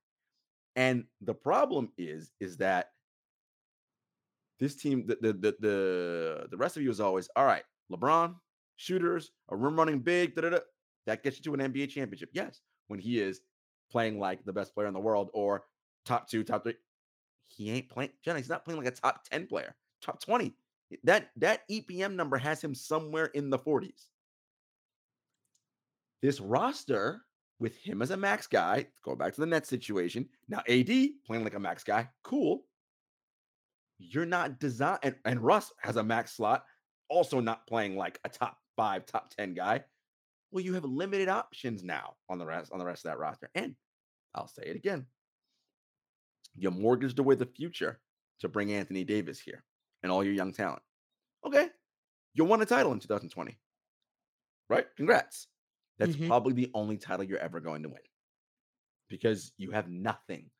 And 0.76 1.04
the 1.20 1.34
problem 1.34 1.92
is 1.98 2.30
is 2.40 2.58
that 2.58 2.92
this 4.58 4.76
team 4.76 5.06
the 5.06 5.18
the 5.20 5.32
the 5.32 5.56
the, 5.60 6.48
the 6.50 6.56
rest 6.56 6.76
of 6.76 6.82
you 6.82 6.90
is 6.90 7.00
always 7.00 7.28
all 7.36 7.44
right. 7.44 7.64
LeBron, 7.92 8.34
shooters, 8.76 9.30
a 9.48 9.56
room 9.56 9.76
running 9.76 10.00
big, 10.00 10.34
da-da-da, 10.34 10.58
that 11.06 11.22
gets 11.22 11.38
you 11.38 11.42
to 11.44 11.54
an 11.54 11.72
NBA 11.72 11.88
championship. 11.88 12.30
Yes, 12.32 12.60
when 12.88 13.00
he 13.00 13.20
is 13.20 13.40
playing 13.90 14.18
like 14.18 14.44
the 14.44 14.52
best 14.52 14.74
player 14.74 14.86
in 14.86 14.94
the 14.94 15.00
world 15.00 15.30
or 15.32 15.64
top 16.04 16.28
2, 16.28 16.44
top 16.44 16.64
3. 16.64 16.74
He 17.44 17.70
ain't 17.70 17.88
playing 17.88 18.10
Jenna, 18.24 18.38
he's 18.38 18.48
not 18.48 18.64
playing 18.64 18.78
like 18.78 18.88
a 18.88 18.96
top 18.96 19.24
10 19.30 19.46
player. 19.46 19.74
Top 20.02 20.20
20. 20.20 20.54
That 21.04 21.30
that 21.36 21.68
EPM 21.70 22.14
number 22.14 22.36
has 22.36 22.62
him 22.62 22.74
somewhere 22.74 23.26
in 23.26 23.50
the 23.50 23.58
40s. 23.58 24.06
This 26.22 26.40
roster 26.40 27.22
with 27.60 27.76
him 27.76 28.02
as 28.02 28.10
a 28.10 28.16
max 28.16 28.46
guy, 28.46 28.86
go 29.04 29.14
back 29.14 29.34
to 29.34 29.40
the 29.40 29.46
net 29.46 29.66
situation. 29.66 30.28
Now 30.48 30.62
AD 30.68 30.90
playing 31.26 31.44
like 31.44 31.54
a 31.54 31.60
max 31.60 31.84
guy, 31.84 32.08
cool. 32.22 32.64
You're 33.98 34.26
not 34.26 34.58
designed, 34.60 35.00
and, 35.02 35.16
and 35.24 35.40
Russ 35.40 35.72
has 35.82 35.96
a 35.96 36.02
max 36.04 36.32
slot, 36.36 36.64
also 37.08 37.40
not 37.40 37.66
playing 37.66 37.96
like 37.96 38.20
a 38.24 38.28
top 38.28 38.58
five, 38.76 39.06
top 39.06 39.30
10 39.34 39.54
guy. 39.54 39.84
Well, 40.50 40.64
you 40.64 40.74
have 40.74 40.84
limited 40.84 41.28
options 41.28 41.82
now 41.82 42.16
on 42.28 42.38
the 42.38 42.46
rest 42.46 42.72
on 42.72 42.78
the 42.78 42.84
rest 42.84 43.04
of 43.04 43.10
that 43.10 43.18
roster. 43.18 43.50
And 43.54 43.74
I'll 44.34 44.46
say 44.48 44.62
it 44.66 44.76
again. 44.76 45.06
You 46.56 46.70
mortgaged 46.70 47.18
away 47.18 47.34
the 47.34 47.46
future 47.46 48.00
to 48.40 48.48
bring 48.48 48.72
Anthony 48.72 49.04
Davis 49.04 49.40
here 49.40 49.64
and 50.02 50.10
all 50.10 50.24
your 50.24 50.32
young 50.32 50.52
talent. 50.52 50.82
Okay. 51.44 51.68
You 52.34 52.44
won 52.44 52.62
a 52.62 52.66
title 52.66 52.92
in 52.92 53.00
2020. 53.00 53.58
Right? 54.70 54.86
Congrats. 54.96 55.48
That's 55.98 56.14
Mhm. 56.16 56.28
probably 56.28 56.52
the 56.52 56.70
only 56.74 56.96
title 56.96 57.24
you're 57.24 57.38
ever 57.38 57.58
going 57.60 57.82
to 57.82 57.88
win 57.88 58.02
because 59.08 59.52
you 59.56 59.70
have 59.72 59.88
nothing. 59.90 60.50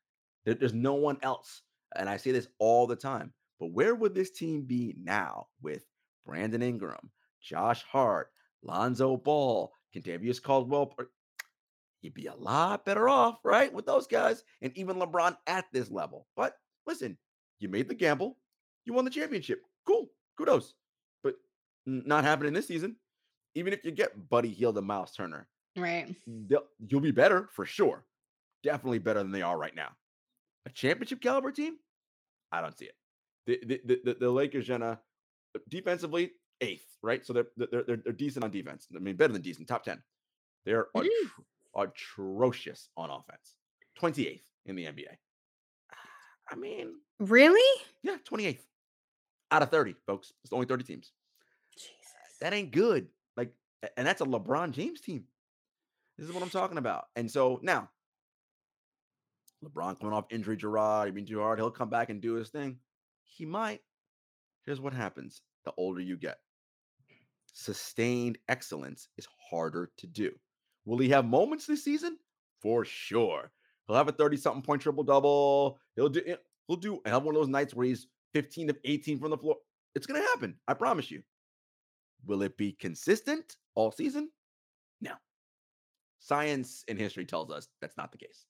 There- 0.43 0.55
there's 0.55 0.73
no 0.73 0.95
one 0.95 1.17
else. 1.21 1.63
And 1.95 2.09
I 2.09 2.17
say 2.17 2.31
this 2.31 2.47
all 2.59 2.87
the 2.87 2.95
time. 2.95 3.33
But 3.59 3.71
where 3.71 3.95
would 3.95 4.15
this 4.15 4.31
team 4.31 4.63
be 4.63 4.95
now 5.01 5.47
with 5.61 5.83
Brandon 6.25 6.61
Ingram, 6.61 7.11
Josh 7.41 7.83
Hart, 7.83 8.29
Lonzo 8.63 9.17
Ball, 9.17 9.71
Kentavious 9.95 10.41
Caldwell? 10.41 10.95
You'd 12.01 12.13
be 12.13 12.27
a 12.27 12.35
lot 12.35 12.85
better 12.85 13.09
off, 13.09 13.39
right, 13.43 13.73
with 13.73 13.85
those 13.85 14.07
guys 14.07 14.43
and 14.61 14.71
even 14.77 14.97
LeBron 14.97 15.35
at 15.47 15.65
this 15.73 15.91
level. 15.91 16.27
But 16.37 16.55
listen, 16.87 17.17
you 17.59 17.67
made 17.67 17.89
the 17.89 17.95
gamble, 17.95 18.37
you 18.85 18.93
won 18.93 19.03
the 19.03 19.11
championship. 19.11 19.61
Cool, 19.85 20.09
kudos. 20.37 20.75
But 21.23 21.35
not 21.85 22.23
happening 22.23 22.53
this 22.53 22.67
season. 22.67 22.95
Even 23.55 23.73
if 23.73 23.83
you 23.83 23.91
get 23.91 24.29
Buddy 24.29 24.49
Hield 24.49 24.77
and 24.77 24.87
Miles 24.87 25.11
Turner, 25.11 25.47
Right. 25.75 26.15
you'll 26.87 27.01
be 27.01 27.11
better 27.11 27.49
for 27.51 27.65
sure. 27.65 28.05
Definitely 28.63 28.99
better 28.99 29.19
than 29.21 29.31
they 29.31 29.41
are 29.41 29.57
right 29.57 29.75
now. 29.75 29.89
A 30.65 30.69
championship 30.71 31.21
caliber 31.21 31.51
team? 31.51 31.75
I 32.51 32.61
don't 32.61 32.77
see 32.77 32.85
it. 32.85 32.95
The 33.45 33.59
the 33.85 34.01
the, 34.03 34.13
the 34.19 34.29
Lakers, 34.29 34.67
Jenna, 34.67 34.99
defensively 35.69 36.31
eighth, 36.61 36.85
right? 37.01 37.25
So 37.25 37.33
they're, 37.33 37.47
they're 37.57 37.83
they're 37.83 37.97
they're 37.97 38.13
decent 38.13 38.43
on 38.43 38.51
defense. 38.51 38.87
I 38.95 38.99
mean, 38.99 39.15
better 39.15 39.33
than 39.33 39.41
decent, 39.41 39.67
top 39.67 39.83
ten. 39.83 40.01
They're 40.65 40.87
atro- 40.95 41.09
atrocious 41.75 42.89
on 42.97 43.09
offense. 43.09 43.55
Twenty 43.97 44.27
eighth 44.27 44.45
in 44.65 44.75
the 44.75 44.85
NBA. 44.85 45.15
I 46.51 46.55
mean, 46.55 46.93
Really? 47.19 47.81
yeah, 48.03 48.17
twenty 48.25 48.45
eighth 48.45 48.65
out 49.51 49.61
of 49.63 49.69
thirty, 49.69 49.95
folks. 50.05 50.33
It's 50.43 50.53
only 50.53 50.65
thirty 50.65 50.83
teams. 50.83 51.11
Jesus. 51.73 51.95
That 52.41 52.53
ain't 52.53 52.71
good. 52.71 53.07
Like, 53.37 53.53
and 53.97 54.05
that's 54.05 54.21
a 54.21 54.25
LeBron 54.25 54.71
James 54.71 55.01
team. 55.01 55.23
This 56.17 56.27
is 56.27 56.33
what 56.33 56.43
I'm 56.43 56.49
talking 56.49 56.77
about. 56.77 57.05
And 57.15 57.31
so 57.31 57.59
now, 57.63 57.89
LeBron 59.63 59.99
coming 59.99 60.13
off 60.13 60.25
injury, 60.29 60.57
Jarod, 60.57 61.13
being 61.13 61.27
too 61.27 61.39
hard, 61.39 61.59
he'll 61.59 61.71
come 61.71 61.89
back 61.89 62.09
and 62.09 62.21
do 62.21 62.33
his 62.33 62.49
thing. 62.49 62.77
He 63.25 63.45
might. 63.45 63.81
Here's 64.65 64.81
what 64.81 64.93
happens 64.93 65.41
the 65.65 65.73
older 65.77 66.01
you 66.01 66.17
get. 66.17 66.37
Sustained 67.53 68.37
excellence 68.47 69.09
is 69.17 69.27
harder 69.49 69.91
to 69.97 70.07
do. 70.07 70.31
Will 70.85 70.97
he 70.97 71.09
have 71.09 71.25
moments 71.25 71.65
this 71.65 71.83
season? 71.83 72.17
For 72.61 72.85
sure. 72.85 73.51
He'll 73.87 73.97
have 73.97 74.07
a 74.07 74.13
30 74.13 74.37
something 74.37 74.61
point 74.61 74.81
triple 74.81 75.03
double. 75.03 75.79
He'll 75.95 76.09
do 76.09 76.21
eh, 76.25 76.35
he'll 76.67 76.77
do 76.77 77.01
have 77.05 77.23
one 77.23 77.35
of 77.35 77.41
those 77.41 77.49
nights 77.49 77.73
where 77.73 77.87
he's 77.87 78.07
15 78.33 78.69
of 78.69 78.77
18 78.85 79.19
from 79.19 79.31
the 79.31 79.37
floor. 79.37 79.55
It's 79.95 80.05
gonna 80.05 80.21
happen. 80.21 80.55
I 80.67 80.73
promise 80.73 81.11
you. 81.11 81.21
Will 82.25 82.41
it 82.43 82.57
be 82.57 82.73
consistent 82.73 83.55
all 83.75 83.91
season? 83.91 84.29
No. 85.01 85.13
Science 86.19 86.83
and 86.87 86.99
history 86.99 87.25
tells 87.25 87.49
us 87.49 87.67
that's 87.81 87.97
not 87.97 88.11
the 88.11 88.17
case. 88.17 88.45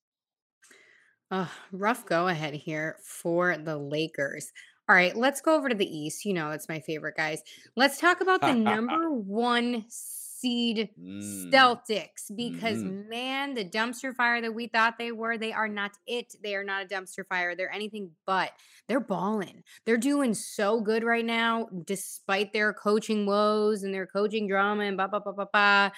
Uh, 1.32 1.48
rough 1.72 2.06
go 2.06 2.28
ahead 2.28 2.54
here 2.54 2.98
for 3.04 3.58
the 3.58 3.78
Lakers. 3.78 4.52
All 4.88 4.96
right, 4.96 5.16
let's 5.16 5.42
go 5.42 5.56
over 5.56 5.70
to 5.70 5.76
the 5.76 5.86
East. 5.86 6.26
You 6.26 6.34
know, 6.34 6.50
it's 6.52 6.68
my 6.68 6.80
favorite, 6.80 7.16
guys. 7.16 7.42
Let's 7.76 8.00
talk 8.00 8.22
about 8.22 8.42
the 8.42 8.54
number 8.56 9.12
one 9.12 9.86
seed 9.90 10.90
Mm, 10.98 11.52
Celtics 11.52 12.34
because, 12.34 12.78
mhm. 12.82 13.10
man, 13.10 13.54
the 13.56 13.66
dumpster 13.66 14.16
fire 14.16 14.40
that 14.42 14.54
we 14.54 14.68
thought 14.68 14.98
they 14.98 15.12
were, 15.12 15.38
they 15.38 15.52
are 15.52 15.68
not 15.68 15.92
it. 16.08 16.34
They 16.42 16.56
are 16.56 16.64
not 16.64 16.84
a 16.84 16.88
dumpster 16.88 17.28
fire. 17.28 17.56
They're 17.58 17.72
anything 17.74 18.12
but. 18.26 18.52
They're 18.88 19.02
balling. 19.02 19.64
They're 19.86 19.98
doing 19.98 20.34
so 20.34 20.80
good 20.80 21.04
right 21.04 21.26
now, 21.26 21.68
despite 21.86 22.54
their 22.54 22.72
coaching 22.74 23.26
woes 23.26 23.84
and 23.84 23.94
their 23.94 24.08
coaching 24.08 24.48
drama 24.48 24.84
and 24.86 24.96
blah, 24.96 25.08
blah, 25.08 25.20
blah, 25.20 25.34
blah, 25.34 25.46
blah. 25.52 25.90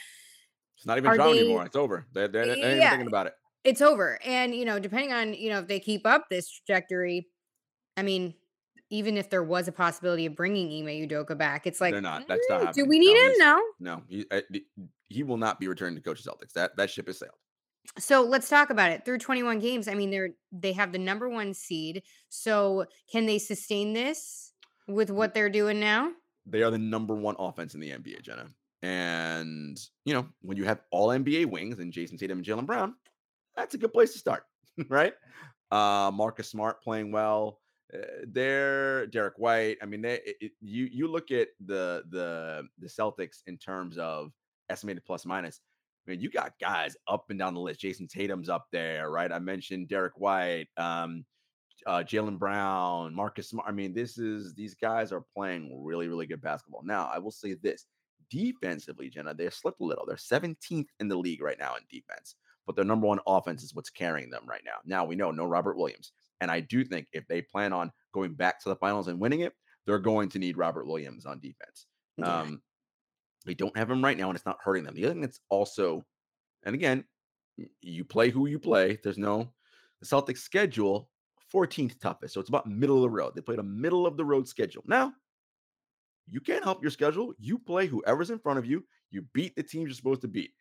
It's 0.75 0.87
not 0.87 0.97
even 0.97 1.11
Are 1.11 1.15
drama 1.15 1.33
they- 1.35 1.39
anymore. 1.41 1.65
It's 1.67 1.75
over. 1.75 2.07
They're, 2.11 2.27
they're, 2.27 2.47
they're 2.47 2.77
Yeah. 2.77 2.89
thinking 2.89 3.07
about 3.07 3.27
it. 3.27 3.33
It's 3.63 3.81
over. 3.81 4.19
And 4.25 4.55
you 4.55 4.65
know, 4.65 4.79
depending 4.79 5.13
on 5.13 5.33
you 5.33 5.49
know 5.49 5.59
if 5.59 5.67
they 5.67 5.79
keep 5.79 6.05
up 6.05 6.29
this 6.29 6.49
trajectory, 6.49 7.27
I 7.97 8.03
mean, 8.03 8.33
even 8.89 9.17
if 9.17 9.29
there 9.29 9.43
was 9.43 9.67
a 9.67 9.71
possibility 9.71 10.25
of 10.25 10.35
bringing 10.35 10.67
Ime 10.87 11.07
Udoka 11.07 11.37
back, 11.37 11.65
it's 11.67 11.79
like 11.81 11.93
They're 11.93 12.01
not. 12.01 12.27
That's 12.27 12.45
not 12.49 12.61
"Mm, 12.61 12.73
Do 12.73 12.85
we 12.85 12.99
need 12.99 13.13
No, 13.13 13.25
him? 13.25 13.33
No. 13.37 13.61
No, 13.79 14.03
he 14.07 14.25
uh, 14.31 14.41
the- 14.49 14.65
he 15.09 15.23
will 15.23 15.37
not 15.37 15.59
be 15.59 15.67
returning 15.67 15.95
to 15.95 16.01
coach 16.01 16.23
Celtics. 16.23 16.53
That 16.53 16.75
that 16.77 16.89
ship 16.89 17.07
has 17.07 17.19
sailed. 17.19 17.35
So 17.97 18.21
let's 18.21 18.47
talk 18.47 18.69
about 18.69 18.91
it. 18.91 19.03
Through 19.05 19.17
21 19.17 19.59
games, 19.59 19.87
I 19.87 19.95
mean, 19.95 20.11
they're 20.11 20.29
they 20.51 20.73
have 20.73 20.91
the 20.91 20.99
number 20.99 21.29
one 21.29 21.53
seed. 21.53 22.03
So 22.29 22.85
can 23.11 23.25
they 23.25 23.37
sustain 23.39 23.93
this 23.93 24.53
with 24.87 25.09
what 25.11 25.33
they're 25.33 25.49
doing 25.49 25.79
now? 25.79 26.11
They 26.45 26.63
are 26.63 26.71
the 26.71 26.77
number 26.77 27.15
one 27.15 27.35
offense 27.39 27.75
in 27.75 27.79
the 27.79 27.91
NBA, 27.91 28.21
Jenna. 28.21 28.47
And 28.81 29.79
you 30.05 30.13
know 30.13 30.27
when 30.41 30.57
you 30.57 30.63
have 30.65 30.81
all 30.91 31.09
NBA 31.09 31.45
wings 31.45 31.79
and 31.79 31.93
Jayson 31.93 32.17
Tatum 32.17 32.39
and 32.39 32.47
Jaylen 32.47 32.65
Brown, 32.65 32.95
that's 33.55 33.73
a 33.75 33.77
good 33.77 33.93
place 33.93 34.13
to 34.13 34.19
start, 34.19 34.43
right? 34.89 35.13
Uh, 35.71 36.11
Marcus 36.13 36.49
Smart 36.49 36.81
playing 36.81 37.11
well. 37.11 37.59
Uh, 37.93 37.99
they're 38.27 39.07
Derrick 39.07 39.37
White. 39.37 39.77
I 39.81 39.85
mean, 39.85 40.01
they 40.01 40.15
it, 40.25 40.35
it- 40.41 40.51
you 40.61 40.85
you 40.91 41.07
look 41.07 41.31
at 41.31 41.49
the 41.65 42.03
the 42.09 42.63
the 42.79 42.87
Celtics 42.87 43.39
in 43.47 43.57
terms 43.57 43.97
of 43.97 44.31
estimated 44.69 45.03
plus 45.05 45.25
minus. 45.25 45.59
I 46.07 46.11
mean, 46.11 46.19
you 46.21 46.29
got 46.31 46.53
guys 46.59 46.95
up 47.07 47.25
and 47.29 47.37
down 47.37 47.53
the 47.53 47.59
list. 47.59 47.81
Jayson 47.81 48.07
Tatum's 48.07 48.49
up 48.49 48.65
there, 48.71 49.11
right? 49.11 49.31
I 49.31 49.37
mentioned 49.37 49.87
Derrick 49.87 50.17
White, 50.17 50.67
um, 50.77 51.23
uh, 51.85 51.99
Jaylen 51.99 52.39
Brown, 52.39 53.13
Marcus 53.13 53.49
Smart. 53.49 53.67
I 53.67 53.71
mean, 53.71 53.93
this 53.93 54.17
is 54.17 54.53
these 54.55 54.73
guys 54.73 55.11
are 55.11 55.23
playing 55.35 55.83
really, 55.83 56.07
really 56.07 56.25
good 56.25 56.41
basketball. 56.41 56.81
Now, 56.83 57.09
I 57.13 57.19
will 57.19 57.31
say 57.31 57.53
this: 57.61 57.85
defensively, 58.31 59.09
Jenna, 59.09 59.33
they 59.33 59.49
slipped 59.49 59.81
a 59.81 59.85
little. 59.85 60.05
They're 60.07 60.15
17th 60.17 60.87
in 60.99 61.07
the 61.07 61.15
league 61.17 61.41
right 61.41 61.59
now 61.59 61.75
in 61.75 61.83
defense, 61.89 62.35
but 62.65 62.75
their 62.75 62.85
number 62.85 63.07
one 63.07 63.19
offense 63.27 63.63
is 63.63 63.75
what's 63.75 63.89
carrying 63.89 64.29
them 64.29 64.43
right 64.47 64.61
now. 64.65 64.77
Now 64.85 65.05
we 65.05 65.15
know 65.15 65.31
no 65.31 65.45
Robert 65.45 65.77
Williams, 65.77 66.11
and 66.39 66.51
I 66.51 66.59
do 66.59 66.83
think 66.83 67.07
if 67.13 67.27
they 67.27 67.41
plan 67.41 67.73
on 67.73 67.91
going 68.13 68.33
back 68.33 68.61
to 68.61 68.69
the 68.69 68.75
finals 68.75 69.07
and 69.07 69.19
winning 69.19 69.41
it, 69.41 69.53
they're 69.85 69.99
going 69.99 70.29
to 70.29 70.39
need 70.39 70.57
Robert 70.57 70.85
Williams 70.85 71.25
on 71.25 71.39
defense. 71.39 71.87
Yeah. 72.17 72.41
Um, 72.41 72.61
they 73.45 73.53
don't 73.53 73.75
have 73.75 73.89
him 73.89 74.03
right 74.03 74.17
now, 74.17 74.29
and 74.29 74.35
it's 74.35 74.45
not 74.45 74.59
hurting 74.61 74.83
them. 74.83 74.95
The 74.95 75.05
other 75.05 75.13
thing 75.13 75.21
that's 75.21 75.39
also, 75.49 76.05
and 76.63 76.75
again, 76.75 77.03
you 77.81 78.03
play 78.05 78.29
who 78.29 78.47
you 78.47 78.59
play. 78.59 78.99
There's 79.03 79.17
no 79.17 79.51
the 79.99 80.05
Celtics 80.05 80.39
schedule 80.39 81.09
14th 81.53 81.99
toughest, 81.99 82.33
so 82.33 82.39
it's 82.39 82.49
about 82.49 82.67
middle 82.67 82.97
of 82.97 83.01
the 83.03 83.09
road. 83.09 83.33
They 83.35 83.41
played 83.41 83.59
a 83.59 83.63
middle 83.63 84.05
of 84.05 84.17
the 84.17 84.25
road 84.25 84.47
schedule. 84.47 84.83
Now, 84.87 85.13
you 86.29 86.39
can't 86.39 86.63
help 86.63 86.81
your 86.81 86.91
schedule. 86.91 87.33
You 87.39 87.59
play 87.59 87.87
whoever's 87.87 88.29
in 88.29 88.39
front 88.39 88.59
of 88.59 88.65
you. 88.65 88.85
You 89.09 89.23
beat 89.33 89.55
the 89.55 89.63
teams 89.63 89.87
you're 89.87 89.95
supposed 89.95 90.21
to 90.21 90.27
beat. 90.27 90.51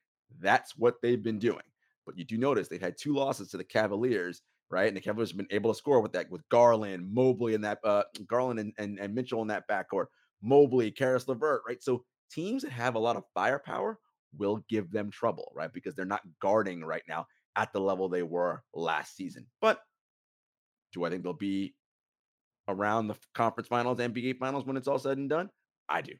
That's 0.40 0.76
what 0.76 0.96
they've 1.00 1.22
been 1.22 1.38
doing. 1.38 1.62
But 2.06 2.18
you 2.18 2.24
do 2.24 2.38
notice 2.38 2.68
they've 2.68 2.80
had 2.80 2.96
two 2.98 3.14
losses 3.14 3.48
to 3.50 3.56
the 3.56 3.64
Cavaliers, 3.64 4.42
right? 4.70 4.88
And 4.88 4.96
the 4.96 5.00
Cavaliers 5.00 5.30
have 5.30 5.36
been 5.36 5.46
able 5.50 5.72
to 5.72 5.78
score 5.78 6.00
with 6.00 6.12
that, 6.12 6.30
with 6.30 6.48
Garland, 6.48 7.12
Mobley, 7.12 7.54
and 7.54 7.64
that 7.64 7.78
uh, 7.84 8.04
Garland 8.26 8.60
and, 8.60 8.72
and, 8.78 8.98
and 8.98 9.14
Mitchell 9.14 9.42
in 9.42 9.48
that 9.48 9.68
backcourt, 9.68 10.06
Mobley, 10.42 10.90
Caris 10.90 11.28
LeVert, 11.28 11.62
right? 11.66 11.82
So 11.82 12.04
teams 12.30 12.62
that 12.62 12.72
have 12.72 12.94
a 12.94 13.00
lot 13.00 13.16
of 13.16 13.24
firepower 13.34 13.98
will 14.36 14.64
give 14.68 14.90
them 14.90 15.10
trouble, 15.10 15.52
right? 15.54 15.72
Because 15.72 15.94
they're 15.94 16.04
not 16.04 16.22
guarding 16.40 16.84
right 16.84 17.02
now 17.08 17.26
at 17.56 17.72
the 17.72 17.80
level 17.80 18.08
they 18.08 18.22
were 18.22 18.62
last 18.74 19.16
season. 19.16 19.46
But 19.60 19.80
do 20.92 21.04
I 21.04 21.10
think 21.10 21.22
they'll 21.22 21.32
be 21.32 21.74
around 22.68 23.08
the 23.08 23.16
conference 23.34 23.68
finals, 23.68 23.98
NBA 23.98 24.38
finals 24.38 24.64
when 24.64 24.76
it's 24.76 24.88
all 24.88 24.98
said 24.98 25.18
and 25.18 25.28
done? 25.28 25.50
I 25.88 26.02
do. 26.02 26.12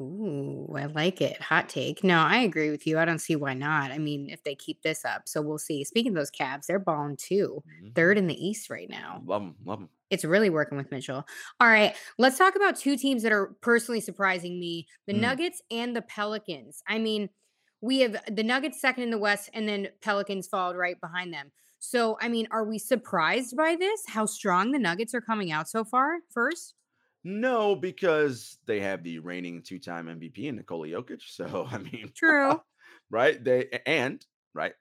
Ooh, 0.00 0.74
I 0.74 0.86
like 0.86 1.20
it. 1.20 1.40
Hot 1.40 1.68
take. 1.68 2.02
No, 2.02 2.18
I 2.18 2.38
agree 2.38 2.70
with 2.70 2.86
you. 2.86 2.98
I 2.98 3.04
don't 3.04 3.18
see 3.18 3.36
why 3.36 3.54
not. 3.54 3.90
I 3.92 3.98
mean, 3.98 4.30
if 4.30 4.42
they 4.42 4.54
keep 4.54 4.82
this 4.82 5.04
up, 5.04 5.28
so 5.28 5.42
we'll 5.42 5.58
see. 5.58 5.84
Speaking 5.84 6.12
of 6.12 6.16
those 6.16 6.30
Cavs, 6.30 6.66
they're 6.66 6.78
balling 6.78 7.16
too. 7.16 7.62
Mhm. 7.82 7.94
Third 7.94 8.16
in 8.16 8.26
the 8.26 8.34
East 8.46 8.70
right 8.70 8.88
now. 8.88 9.22
Love 9.24 9.42
them. 9.42 9.56
Love 9.64 9.80
them. 9.80 9.90
It's 10.10 10.24
really 10.24 10.50
working 10.50 10.76
with 10.78 10.90
Mitchell. 10.90 11.26
All 11.60 11.68
right, 11.68 11.94
let's 12.18 12.38
talk 12.38 12.54
about 12.56 12.76
two 12.76 12.96
teams 12.96 13.22
that 13.22 13.32
are 13.32 13.48
personally 13.60 14.00
surprising 14.00 14.58
me 14.58 14.86
the 15.06 15.12
Mm. 15.12 15.20
Nuggets 15.20 15.62
and 15.70 15.94
the 15.94 16.02
Pelicans. 16.02 16.82
I 16.86 16.98
mean, 16.98 17.30
we 17.80 18.00
have 18.00 18.16
the 18.34 18.42
Nuggets 18.44 18.80
second 18.80 19.04
in 19.04 19.10
the 19.10 19.18
West, 19.18 19.50
and 19.52 19.68
then 19.68 19.88
Pelicans 20.00 20.48
followed 20.48 20.76
right 20.76 21.00
behind 21.00 21.32
them. 21.32 21.50
So, 21.80 22.16
I 22.20 22.28
mean, 22.28 22.46
are 22.50 22.64
we 22.64 22.78
surprised 22.78 23.56
by 23.56 23.74
this? 23.76 24.04
How 24.08 24.24
strong 24.26 24.70
the 24.72 24.78
Nuggets 24.78 25.14
are 25.14 25.20
coming 25.20 25.50
out 25.50 25.68
so 25.68 25.84
far? 25.84 26.20
First, 26.30 26.74
No, 27.24 27.76
because 27.76 28.58
they 28.66 28.80
have 28.80 29.02
the 29.02 29.20
reigning 29.20 29.62
two-time 29.62 30.06
MVP 30.06 30.44
in 30.44 30.56
Nikola 30.56 30.88
Jokic. 30.88 31.22
So 31.24 31.68
I 31.70 31.78
mean, 31.78 32.12
True. 32.14 32.60
right? 33.10 33.42
They 33.42 33.68
and 33.86 34.24
right, 34.54 34.74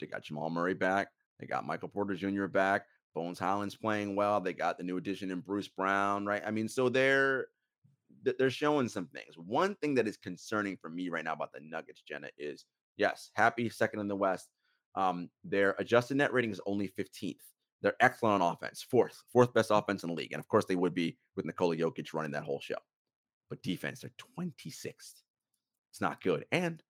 they 0.00 0.06
got 0.06 0.22
Jamal 0.22 0.50
Murray 0.50 0.74
back. 0.74 1.08
They 1.38 1.46
got 1.46 1.66
Michael 1.66 1.88
Porter 1.88 2.14
Jr. 2.14 2.46
back. 2.46 2.86
Bones 3.14 3.38
Hyland's 3.38 3.76
playing 3.76 4.16
well. 4.16 4.40
They 4.40 4.52
got 4.52 4.76
the 4.76 4.84
new 4.84 4.96
addition 4.96 5.30
in 5.30 5.40
Bruce 5.40 5.68
Brown, 5.68 6.26
right? 6.26 6.42
I 6.44 6.50
mean, 6.50 6.68
so 6.68 6.88
they're 6.88 7.46
they're 8.22 8.50
showing 8.50 8.88
some 8.88 9.06
things. 9.06 9.36
One 9.36 9.74
thing 9.76 9.94
that 9.94 10.08
is 10.08 10.16
concerning 10.16 10.76
for 10.76 10.90
me 10.90 11.08
right 11.08 11.24
now 11.24 11.32
about 11.32 11.52
the 11.52 11.60
Nuggets, 11.60 12.02
Jenna, 12.02 12.28
is 12.36 12.64
yes, 12.96 13.30
happy 13.34 13.70
second 13.70 14.00
in 14.00 14.08
the 14.08 14.16
West. 14.16 14.48
Um, 14.94 15.30
their 15.44 15.76
adjusted 15.78 16.16
net 16.16 16.32
rating 16.32 16.50
is 16.50 16.60
only 16.66 16.88
15th. 16.98 17.36
They're 17.82 17.96
excellent 18.00 18.42
on 18.42 18.54
offense, 18.54 18.82
fourth, 18.82 19.22
fourth 19.32 19.54
best 19.54 19.70
offense 19.72 20.02
in 20.02 20.08
the 20.10 20.14
league. 20.16 20.32
And 20.32 20.40
of 20.40 20.48
course, 20.48 20.64
they 20.66 20.76
would 20.76 20.94
be 20.94 21.18
with 21.36 21.46
Nikola 21.46 21.76
Jokic 21.76 22.12
running 22.14 22.32
that 22.32 22.44
whole 22.44 22.60
show. 22.60 22.78
But 23.50 23.62
defense, 23.62 24.00
they're 24.00 24.12
26th. 24.18 25.22
It's 25.90 26.00
not 26.00 26.22
good. 26.22 26.46
And 26.52 26.82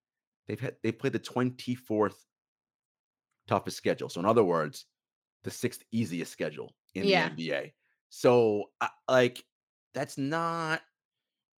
they've 0.48 0.61
had 0.61 0.79
they 0.83 0.92
played 0.92 1.14
the 1.14 1.20
24th 1.20 2.27
toughest 3.46 3.77
schedule. 3.77 4.09
So 4.09 4.20
in 4.20 4.27
other 4.27 4.44
words, 4.44 4.87
the 5.44 5.51
sixth 5.51 5.85
easiest 5.92 6.33
schedule 6.33 6.77
in 6.94 7.09
Yeah. 7.09 7.20
the 7.20 7.24
NBA. 7.24 7.74
So, 8.11 8.72
I, 8.81 8.90
like, 9.09 9.46
that's 9.94 10.18
not 10.18 10.83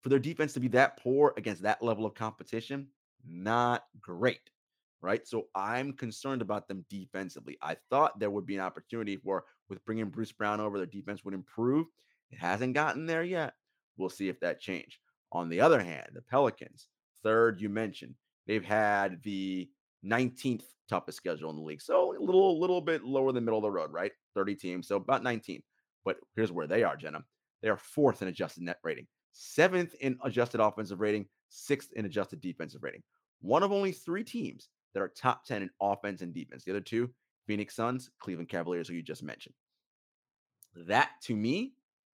for 0.02 0.10
their 0.10 0.20
defense 0.20 0.54
to 0.54 0.60
be 0.62 0.70
that 0.70 0.98
poor 0.98 1.34
against 1.38 1.64
that 1.64 1.82
level 1.84 2.06
of 2.06 2.16
competition. 2.16 2.90
Not 3.26 3.86
great, 4.00 4.52
right? 5.02 5.28
So 5.28 5.48
I'm 5.56 5.94
concerned 5.94 6.42
about 6.42 6.68
them 6.68 6.86
defensively. 6.90 7.58
I 7.62 7.78
thought 7.90 8.20
there 8.20 8.32
would 8.32 8.46
be 8.46 8.56
an 8.56 8.62
opportunity 8.62 9.18
for 9.18 9.46
with 9.70 9.84
bringing 9.86 10.10
Bruce 10.10 10.32
Brown 10.32 10.60
over, 10.60 10.78
their 10.78 10.86
defense 10.86 11.24
would 11.24 11.34
improve. 11.34 11.88
It 12.32 12.40
hasn't 12.40 12.74
gotten 12.74 13.06
there 13.06 13.24
yet. 13.24 13.54
We'll 13.98 14.10
see 14.10 14.30
if 14.30 14.40
that 14.40 14.60
change. 14.60 15.00
On 15.32 15.50
the 15.50 15.62
other 15.62 15.82
hand, 15.82 16.08
the 16.14 16.22
Pelicans, 16.22 16.88
third 17.24 17.62
you 17.62 17.70
mentioned, 17.70 18.16
they've 18.48 18.66
had 18.66 19.22
the 19.24 19.70
19th 20.06 20.64
toughest 20.90 21.18
schedule 21.18 21.52
in 21.52 21.56
the 21.56 21.62
league. 21.62 21.82
So 21.82 22.16
a 22.18 22.20
little, 22.20 22.60
little 22.60 22.82
bit 22.82 23.04
lower 23.04 23.32
than 23.32 23.46
middle 23.46 23.60
of 23.60 23.64
the 23.64 23.72
road, 23.72 23.92
right? 23.92 24.12
30 24.36 24.56
teams, 24.56 24.88
so 24.88 24.96
about 24.96 25.24
19. 25.24 25.62
But 26.04 26.18
here's 26.36 26.52
where 26.52 26.68
they 26.68 26.84
are, 26.84 26.96
Jenna. 26.96 27.24
They 27.62 27.70
are 27.70 27.78
fourth 27.78 28.22
in 28.22 28.28
adjusted 28.28 28.64
net 28.64 28.80
rating, 28.84 29.06
seventh 29.34 29.94
in 30.02 30.18
adjusted 30.24 30.62
offensive 30.62 31.02
rating, 31.02 31.28
sixth 31.50 31.92
in 31.94 32.06
adjusted 32.06 32.42
defensive 32.42 32.84
rating. 32.84 33.04
One 33.42 33.64
of 33.64 33.72
only 33.72 33.92
three 33.92 34.24
teams 34.24 34.70
that 34.94 35.02
are 35.02 35.08
top 35.10 35.46
10 35.46 35.62
in 35.64 35.70
offense 35.82 36.22
and 36.22 36.34
defense. 36.34 36.64
The 36.64 36.72
other 36.72 36.82
two, 36.82 37.10
Phoenix 37.48 37.76
Suns, 37.76 38.10
Cleveland 38.20 38.50
Cavaliers, 38.50 38.88
who 38.88 38.96
you 38.96 39.02
just 39.04 39.24
mentioned. 39.24 39.56
That 40.76 41.12
to 41.24 41.36
me 41.36 41.74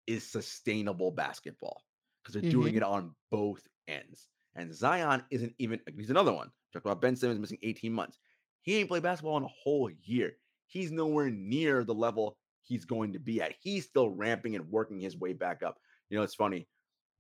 is 0.07 0.27
sustainable 0.27 1.11
basketball 1.11 1.83
because 2.23 2.35
they're 2.41 2.51
doing 2.51 2.75
Mhm. 2.75 2.79
it 2.79 2.83
on 2.83 3.15
both 3.31 3.67
ends. 3.89 4.29
And 4.55 4.75
Zion 4.75 5.25
isn't 5.31 5.55
even, 5.59 5.81
he's 5.97 6.11
another 6.11 6.33
one. 6.33 6.53
Talk 6.73 6.85
about 6.85 7.01
Ben 7.01 7.17
Simmons 7.17 7.41
missing 7.41 7.59
18 7.63 7.93
months. 7.93 8.19
He 8.63 8.77
ain't 8.77 8.89
played 8.89 9.03
basketball 9.03 9.39
in 9.39 9.45
a 9.45 9.49
whole 9.49 9.91
year. 9.91 10.39
He's 10.67 10.93
nowhere 10.93 11.31
near 11.31 11.85
the 11.85 11.95
level 11.95 12.39
he's 12.63 12.85
going 12.85 13.13
to 13.15 13.19
be 13.19 13.41
at. 13.43 13.55
He's 13.61 13.87
still 13.87 14.11
ramping 14.11 14.55
and 14.55 14.71
working 14.71 15.01
his 15.01 15.17
way 15.17 15.33
back 15.33 15.63
up. 15.63 15.81
You 16.11 16.17
know, 16.17 16.23
it's 16.23 16.35
funny. 16.35 16.69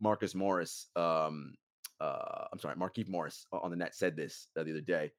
Marcus 0.00 0.34
Morris, 0.34 0.88
um, 0.96 1.54
uh, 2.00 2.46
I'm 2.52 2.58
sorry, 2.58 2.76
Markieff 2.76 3.08
Morris 3.08 3.46
on 3.52 3.70
the 3.70 3.76
net 3.76 3.94
said 3.94 4.16
this 4.16 4.48
uh, 4.56 4.62
the 4.64 4.70
other 4.72 4.80
day 4.80 5.12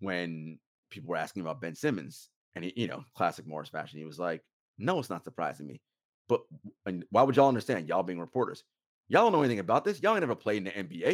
when 0.00 0.58
people 0.90 1.10
were 1.10 1.16
asking 1.16 1.42
about 1.42 1.60
Ben 1.60 1.74
Simmons, 1.74 2.30
and 2.54 2.64
he, 2.64 2.72
you 2.76 2.86
know, 2.86 3.04
classic 3.14 3.46
Morris 3.46 3.68
fashion. 3.68 3.98
He 3.98 4.04
was 4.04 4.18
like, 4.18 4.42
"No, 4.78 4.98
it's 4.98 5.10
not 5.10 5.24
surprising 5.24 5.66
me, 5.66 5.80
but 6.28 6.42
and 6.86 7.04
why 7.10 7.22
would 7.22 7.36
y'all 7.36 7.48
understand? 7.48 7.88
Y'all 7.88 8.02
being 8.02 8.20
reporters, 8.20 8.64
y'all 9.08 9.22
don't 9.24 9.32
know 9.32 9.40
anything 9.42 9.58
about 9.58 9.84
this. 9.84 10.02
Y'all 10.02 10.12
ain't 10.14 10.20
never 10.20 10.34
played 10.34 10.58
in 10.58 10.64
the 10.64 10.76
NBA." 10.76 11.12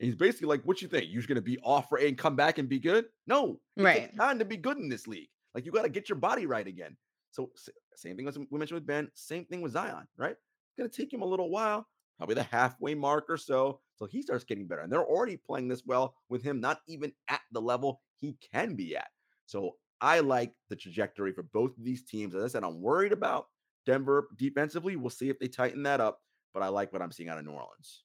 And 0.00 0.06
he's 0.06 0.14
basically 0.16 0.48
like, 0.48 0.62
"What 0.62 0.80
you 0.82 0.88
think? 0.88 1.06
You're 1.10 1.22
gonna 1.24 1.40
be 1.40 1.58
off 1.60 1.88
for 1.88 1.98
eight 1.98 2.08
and 2.08 2.18
come 2.18 2.36
back 2.36 2.58
and 2.58 2.68
be 2.68 2.78
good? 2.78 3.06
No, 3.26 3.60
Right. 3.76 4.14
time 4.16 4.38
to 4.38 4.44
be 4.44 4.56
good 4.56 4.76
in 4.78 4.88
this 4.88 5.06
league. 5.06 5.28
Like 5.54 5.64
you 5.66 5.72
got 5.72 5.82
to 5.82 5.88
get 5.88 6.08
your 6.08 6.18
body 6.18 6.46
right 6.46 6.66
again." 6.66 6.96
So 7.30 7.50
same 7.96 8.16
thing 8.16 8.28
as 8.28 8.38
we 8.38 8.46
mentioned 8.52 8.76
with 8.76 8.86
Ben. 8.86 9.10
Same 9.14 9.44
thing 9.46 9.60
with 9.60 9.72
Zion, 9.72 10.06
right? 10.16 10.32
It's 10.36 10.76
gonna 10.78 10.88
take 10.88 11.12
him 11.12 11.22
a 11.22 11.26
little 11.26 11.50
while, 11.50 11.88
probably 12.16 12.36
the 12.36 12.44
halfway 12.44 12.94
mark 12.94 13.26
or 13.28 13.36
so, 13.36 13.80
So 13.96 14.06
he 14.06 14.22
starts 14.22 14.44
getting 14.44 14.68
better. 14.68 14.82
And 14.82 14.92
they're 14.92 15.04
already 15.04 15.36
playing 15.36 15.66
this 15.68 15.84
well 15.84 16.14
with 16.28 16.42
him 16.42 16.60
not 16.60 16.80
even 16.86 17.12
at 17.28 17.40
the 17.50 17.60
level 17.60 18.00
he 18.20 18.34
can 18.52 18.74
be 18.74 18.96
at. 18.96 19.08
So 19.46 19.76
I 20.00 20.20
like 20.20 20.54
the 20.68 20.76
trajectory 20.76 21.32
for 21.32 21.42
both 21.42 21.76
of 21.78 21.84
these 21.84 22.04
teams. 22.04 22.34
As 22.34 22.44
I 22.44 22.48
said, 22.48 22.64
I'm 22.64 22.80
worried 22.80 23.12
about 23.12 23.48
Denver 23.86 24.28
defensively. 24.36 24.96
We'll 24.96 25.10
see 25.10 25.28
if 25.30 25.38
they 25.38 25.48
tighten 25.48 25.82
that 25.84 26.00
up, 26.00 26.20
but 26.54 26.62
I 26.62 26.68
like 26.68 26.92
what 26.92 27.02
I'm 27.02 27.12
seeing 27.12 27.28
out 27.28 27.38
of 27.38 27.44
New 27.44 27.52
Orleans. 27.52 28.04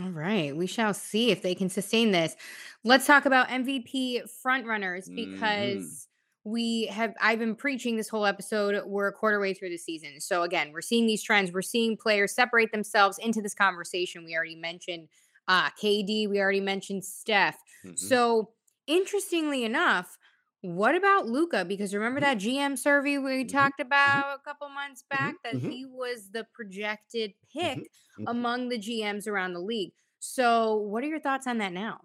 All 0.00 0.10
right, 0.10 0.56
we 0.56 0.66
shall 0.68 0.94
see 0.94 1.30
if 1.32 1.42
they 1.42 1.56
can 1.56 1.68
sustain 1.68 2.12
this. 2.12 2.36
Let's 2.84 3.04
talk 3.06 3.26
about 3.26 3.50
MVP 3.50 4.22
frontrunners 4.44 5.10
Mhm. 5.16 5.16
because 5.16 6.08
we 6.44 6.86
have 6.86 7.14
I've 7.20 7.40
been 7.40 7.56
preaching 7.56 7.96
this 7.96 8.08
whole 8.08 8.24
episode. 8.24 8.80
We're 8.86 9.08
a 9.08 9.12
quarter 9.12 9.40
way 9.40 9.54
through 9.54 9.70
the 9.70 9.76
season. 9.76 10.20
So 10.20 10.44
again, 10.44 10.70
we're 10.72 10.82
seeing 10.82 11.06
these 11.06 11.22
trends. 11.22 11.50
We're 11.52 11.62
seeing 11.62 11.96
players 11.96 12.32
separate 12.32 12.70
themselves 12.70 13.18
into 13.18 13.42
this 13.42 13.54
conversation. 13.54 14.24
We 14.24 14.36
already 14.36 14.54
mentioned 14.54 15.08
uh 15.48 15.70
KD, 15.70 16.28
we 16.28 16.38
already 16.40 16.60
mentioned 16.60 17.04
Steph. 17.04 17.60
Mhm. 17.84 17.98
So 17.98 18.52
interestingly 18.88 19.64
enough, 19.64 20.18
what 20.62 20.96
about 20.96 21.26
Luka? 21.26 21.64
Because 21.64 21.94
remember 21.94 22.18
Mhm. 22.18 22.22
that 22.22 22.38
GM 22.38 22.76
survey 22.76 23.18
we 23.18 23.44
Mhm. 23.44 23.68
talked 23.68 23.80
about 23.80 24.36
a 24.38 24.42
couple 24.42 24.68
months 24.70 25.04
back 25.08 25.36
that 25.44 25.54
Mhm. 25.54 25.70
he 25.70 25.86
was 25.86 26.30
the 26.32 26.44
projected 26.52 27.34
pick 27.52 27.90
Mhm. 28.16 28.26
among 28.26 28.68
the 28.70 28.78
GMs 28.78 29.28
around 29.28 29.52
the 29.54 29.60
league. 29.60 29.92
So, 30.18 30.76
what 30.76 31.04
are 31.04 31.08
your 31.08 31.20
thoughts 31.20 31.46
on 31.46 31.58
that 31.58 31.72
now? 31.72 32.00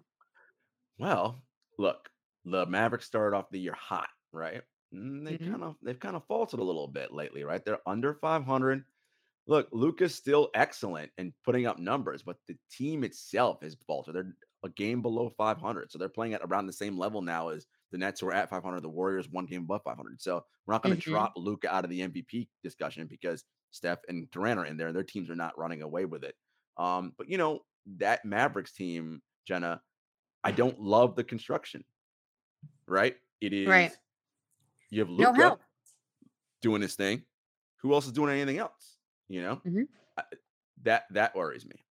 Well, 0.98 1.42
look, 1.78 2.10
the 2.44 2.66
Mavericks 2.66 3.06
started 3.06 3.36
off 3.36 3.50
the 3.50 3.60
year 3.60 3.74
hot, 3.74 4.10
right? 4.32 4.62
Mm, 4.92 5.24
They 5.24 5.36
Mhm. 5.36 5.58
kind 5.58 5.62
of 5.62 5.76
they've 5.82 5.98
kind 5.98 6.16
of 6.16 6.26
faltered 6.26 6.60
a 6.60 6.64
little 6.64 6.88
bit 6.88 7.12
lately, 7.12 7.44
right? 7.44 7.64
They're 7.64 7.86
under 7.88 8.14
500. 8.14 8.84
Look, 9.46 9.68
Luka's 9.72 10.14
still 10.14 10.50
excellent 10.54 11.12
and 11.18 11.34
putting 11.44 11.66
up 11.66 11.78
numbers, 11.78 12.22
but 12.22 12.38
the 12.48 12.58
team 12.70 13.04
itself 13.04 13.62
has 13.62 13.76
faltered. 13.86 14.14
They're 14.16 14.36
a 14.64 14.68
game 14.70 15.02
below 15.02 15.28
500, 15.36 15.92
so 15.92 15.98
they're 15.98 16.08
playing 16.08 16.34
at 16.34 16.40
around 16.42 16.66
the 16.66 16.72
same 16.72 16.98
level 16.98 17.20
now 17.22 17.48
as 17.50 17.66
the 17.92 17.98
Nets 17.98 18.20
who 18.20 18.26
are 18.28 18.32
at 18.34 18.48
500. 18.50 18.80
The 18.80 18.88
Warriors 18.88 19.28
one 19.28 19.46
game 19.46 19.62
above 19.62 19.82
500. 19.84 20.20
So 20.20 20.44
we're 20.66 20.74
not 20.74 20.82
going 20.82 20.96
to 20.98 21.00
Mhm. 21.00 21.12
drop 21.12 21.32
Luka 21.36 21.72
out 21.72 21.84
of 21.84 21.90
the 21.90 22.00
MVP 22.02 22.48
discussion 22.62 23.06
because 23.06 23.44
Steph 23.70 24.00
and 24.08 24.30
Durant 24.30 24.58
are 24.58 24.64
in 24.64 24.76
there, 24.76 24.88
and 24.88 24.96
their 24.96 25.04
teams 25.04 25.28
are 25.30 25.36
not 25.36 25.56
running 25.58 25.82
away 25.82 26.06
with 26.06 26.24
it. 26.24 26.34
Um, 26.78 27.12
but 27.18 27.28
you 27.28 27.36
know 27.38 27.66
that 27.98 28.24
Mavericks 28.24 28.72
team, 28.72 29.22
Jenna, 29.46 29.82
I 30.42 30.50
don't 30.52 30.80
love 30.80 31.14
the 31.14 31.24
construction. 31.24 31.84
Right? 32.86 33.16
It 33.40 33.52
is 33.52 33.68
Right. 33.68 33.96
you 34.90 35.00
have 35.00 35.10
Luka 35.10 35.34
help. 35.34 35.62
doing 36.62 36.80
his 36.80 36.96
thing. 36.96 37.26
Who 37.78 37.92
else 37.92 38.06
is 38.06 38.12
doing 38.12 38.30
anything 38.30 38.58
else? 38.58 38.96
You 39.28 39.42
know, 39.42 39.56
Mhm. 39.56 39.88
I- 40.16 40.24
that 40.82 41.06
that 41.12 41.34
worries 41.34 41.66
me. 41.66 41.83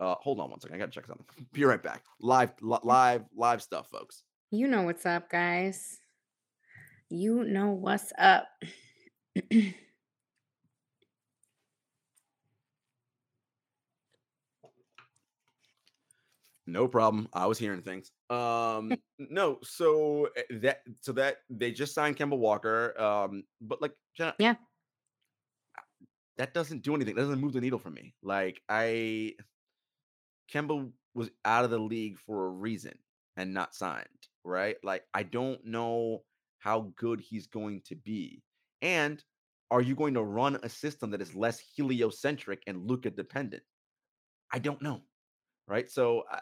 Uh, 0.00 0.14
hold 0.20 0.38
on 0.40 0.50
one 0.50 0.60
second. 0.60 0.76
I 0.76 0.78
gotta 0.78 0.92
check 0.92 1.06
something. 1.06 1.26
Be 1.52 1.64
right 1.64 1.82
back. 1.82 2.04
Live, 2.20 2.52
li- 2.60 2.78
live, 2.84 3.24
live 3.34 3.62
stuff, 3.62 3.88
folks. 3.88 4.22
You 4.50 4.68
know 4.68 4.82
what's 4.82 5.04
up, 5.06 5.28
guys. 5.30 5.98
You 7.10 7.44
know 7.44 7.70
what's 7.70 8.12
up. 8.18 8.46
No 16.66 16.86
problem. 16.86 17.28
I 17.32 17.46
was 17.46 17.58
hearing 17.58 17.80
things. 17.80 18.10
Um, 18.28 18.92
no, 19.18 19.58
so 19.62 20.28
uh, 20.36 20.42
that 20.60 20.82
so 21.00 21.12
that 21.12 21.38
they 21.48 21.72
just 21.72 21.94
signed 21.94 22.16
Kemba 22.16 22.36
Walker. 22.36 22.98
Um, 23.00 23.44
but 23.60 23.80
like, 23.80 23.92
Jenna, 24.16 24.34
Yeah. 24.38 24.54
that 26.36 26.52
doesn't 26.52 26.82
do 26.82 26.94
anything. 26.94 27.14
That 27.14 27.22
doesn't 27.22 27.40
move 27.40 27.54
the 27.54 27.60
needle 27.60 27.78
for 27.78 27.90
me. 27.90 28.14
Like 28.22 28.60
I 28.68 29.34
Kemba 30.52 30.90
was 31.14 31.30
out 31.44 31.64
of 31.64 31.70
the 31.70 31.78
league 31.78 32.18
for 32.18 32.46
a 32.46 32.50
reason 32.50 32.96
and 33.36 33.54
not 33.54 33.74
signed, 33.74 34.06
right? 34.44 34.76
Like 34.82 35.04
I 35.14 35.22
don't 35.22 35.64
know 35.64 36.22
how 36.58 36.92
good 36.96 37.20
he's 37.20 37.46
going 37.46 37.82
to 37.86 37.94
be. 37.94 38.42
And 38.82 39.22
are 39.70 39.82
you 39.82 39.94
going 39.94 40.14
to 40.14 40.22
run 40.22 40.58
a 40.62 40.68
system 40.68 41.10
that 41.10 41.22
is 41.22 41.34
less 41.34 41.60
heliocentric 41.76 42.62
and 42.66 42.88
Luka 42.88 43.10
dependent? 43.10 43.62
I 44.52 44.58
don't 44.58 44.82
know. 44.82 45.02
Right? 45.66 45.90
So 45.90 46.24
uh, 46.32 46.40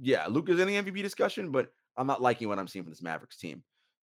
yeah, 0.00 0.26
Luka's 0.28 0.60
in 0.60 0.68
the 0.68 0.82
MVP 0.82 1.02
discussion, 1.02 1.50
but 1.50 1.68
I'm 1.96 2.06
not 2.06 2.22
liking 2.22 2.48
what 2.48 2.58
I'm 2.58 2.68
seeing 2.68 2.84
from 2.84 2.92
this 2.92 3.02
Mavericks 3.02 3.38
team. 3.38 3.62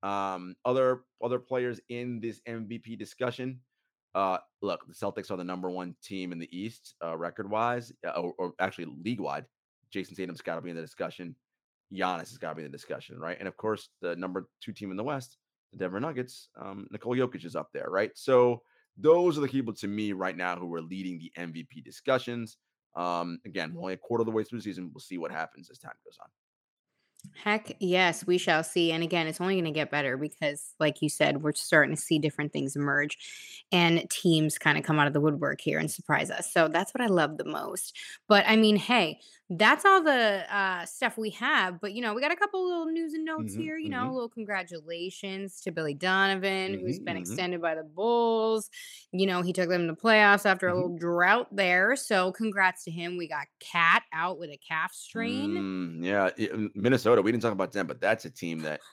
Um, 0.02 0.54
other 0.64 1.02
other 1.22 1.38
players 1.38 1.80
in 1.88 2.20
this 2.20 2.40
MVP 2.48 2.98
discussion. 2.98 3.61
Uh, 4.14 4.38
look, 4.62 4.87
the 4.87 4.94
Celtics 4.94 5.31
are 5.31 5.37
the 5.37 5.44
number 5.44 5.71
one 5.71 5.94
team 6.03 6.33
in 6.33 6.38
the 6.38 6.49
East, 6.57 6.94
uh, 7.05 7.16
record 7.16 7.51
wise, 7.51 7.92
uh, 8.07 8.21
or, 8.21 8.35
or 8.38 8.53
actually 8.59 8.87
league 9.05 9.21
wide. 9.21 9.44
Jayson 9.94 10.16
Tatum's 10.16 10.40
got 10.40 10.57
to 10.57 10.61
be 10.61 10.71
in 10.71 10.77
the 10.77 10.83
discussion. 10.83 11.35
Giannis 11.92 12.31
has 12.31 12.38
got 12.38 12.51
to 12.51 12.55
be 12.57 12.64
in 12.64 12.71
the 12.71 12.77
discussion, 12.77 13.18
right? 13.18 13.37
And 13.38 13.49
of 13.49 13.57
course, 13.57 13.88
the 14.01 14.16
number 14.16 14.49
two 14.61 14.73
team 14.73 14.90
in 14.90 14.97
the 14.97 15.05
West, 15.05 15.37
the 15.73 15.79
Denver 15.79 16.01
Nuggets, 16.01 16.49
um, 16.61 16.87
Nikola 16.90 17.16
Jokic 17.16 17.44
is 17.44 17.57
up 17.57 17.71
there, 17.73 17.87
right? 17.88 18.11
So 18.14 18.62
those 18.97 19.38
are 19.38 19.40
the 19.40 19.49
people 19.49 19.73
to 19.75 19.87
me 19.87 20.12
right 20.12 20.37
now 20.37 20.57
who 20.57 20.73
are 20.75 20.83
leading 20.83 21.18
the 21.18 21.33
MVP 21.38 21.85
discussions. 21.85 22.59
Um, 22.97 23.38
again, 23.47 23.73
we're 23.73 23.83
only 23.83 23.94
a 23.94 23.99
quarter 23.99 24.23
of 24.23 24.27
the 24.27 24.33
way 24.33 24.44
through 24.44 24.59
the 24.59 24.64
season. 24.64 24.90
We'll 24.92 25.01
see 25.01 25.18
what 25.18 25.31
happens 25.31 25.71
as 25.71 25.79
time 25.79 25.92
goes 26.05 26.18
on. 26.21 26.29
Heck 27.35 27.76
yes, 27.81 28.26
we 28.26 28.38
shall 28.38 28.64
see. 28.64 28.92
And 28.92 29.02
again, 29.02 29.26
it's 29.26 29.40
only 29.40 29.54
going 29.54 29.64
to 29.64 29.70
get 29.70 29.90
better 29.90 30.16
because, 30.16 30.74
like 30.81 31.02
you 31.02 31.09
said, 31.09 31.42
we're 31.42 31.52
starting 31.52 31.94
to 31.94 32.00
see 32.00 32.18
different 32.18 32.52
things 32.52 32.76
emerge 32.76 33.18
and 33.70 34.09
teams 34.11 34.59
kind 34.59 34.78
of 34.78 34.85
come 34.85 34.98
out 34.98 35.07
of 35.07 35.12
the 35.12 35.20
woodwork 35.20 35.61
here 35.61 35.78
and 35.78 35.90
surprise 35.90 36.31
us. 36.31 36.52
So 36.52 36.68
that's 36.68 36.92
what 36.92 37.02
I 37.02 37.07
love 37.07 37.37
the 37.37 37.44
most. 37.44 37.96
But 38.28 38.44
I 38.46 38.57
mean, 38.57 38.76
hey, 38.76 39.20
that's 39.50 39.84
all 39.84 40.02
the 40.02 40.44
uh, 40.54 40.84
stuff 40.84 41.16
we 41.16 41.30
have. 41.30 41.80
But, 41.80 41.92
you 41.94 42.02
know, 42.02 42.14
we 42.14 42.20
got 42.20 42.32
a 42.32 42.37
couple 42.37 42.66
little 42.68 42.87
news 42.87 43.14
and 43.14 43.24
notes 43.24 43.54
Mhm, 43.54 43.54
here. 43.54 43.78
You 43.78 43.90
know, 43.90 44.04
mhm. 44.06 44.11
a 44.11 44.12
little 44.12 44.28
congratulations 44.28 45.61
to 45.62 45.70
Billy 45.72 45.94
Donovan, 45.94 46.74
who's 46.74 46.98
Mhm, 46.98 47.00
been 47.00 47.16
mhm. 47.16 47.16
extended 47.16 47.61
by 47.62 47.74
the 47.74 47.84
Bulls. 47.84 48.68
You 49.12 49.26
know, 49.26 49.42
he 49.42 49.52
took 49.54 49.70
them 49.70 49.87
to 49.88 49.94
playoffs 49.94 50.44
after 50.44 50.68
a 50.68 50.74
Mhm. 50.74 50.74
little 50.74 50.96
drought 50.98 51.48
there. 51.54 51.96
So 51.96 52.32
congrats 52.32 52.84
to 52.84 52.90
him. 52.90 53.16
We 53.16 53.28
got 53.28 53.46
KAT 53.61 54.02
out 54.12 54.38
with 54.38 54.50
a 54.50 54.58
calf 54.58 54.92
strain. 54.92 55.54
Mm, 55.56 56.04
yeah, 56.04 56.30
i- 56.38 56.70
Minnesota. 56.74 57.22
We 57.22 57.32
didn't 57.32 57.42
talk 57.42 57.52
about 57.52 57.72
them, 57.72 57.87
but 57.87 58.00
that's 58.00 58.24
a 58.24 58.30
team 58.30 58.62
that, 58.62 58.84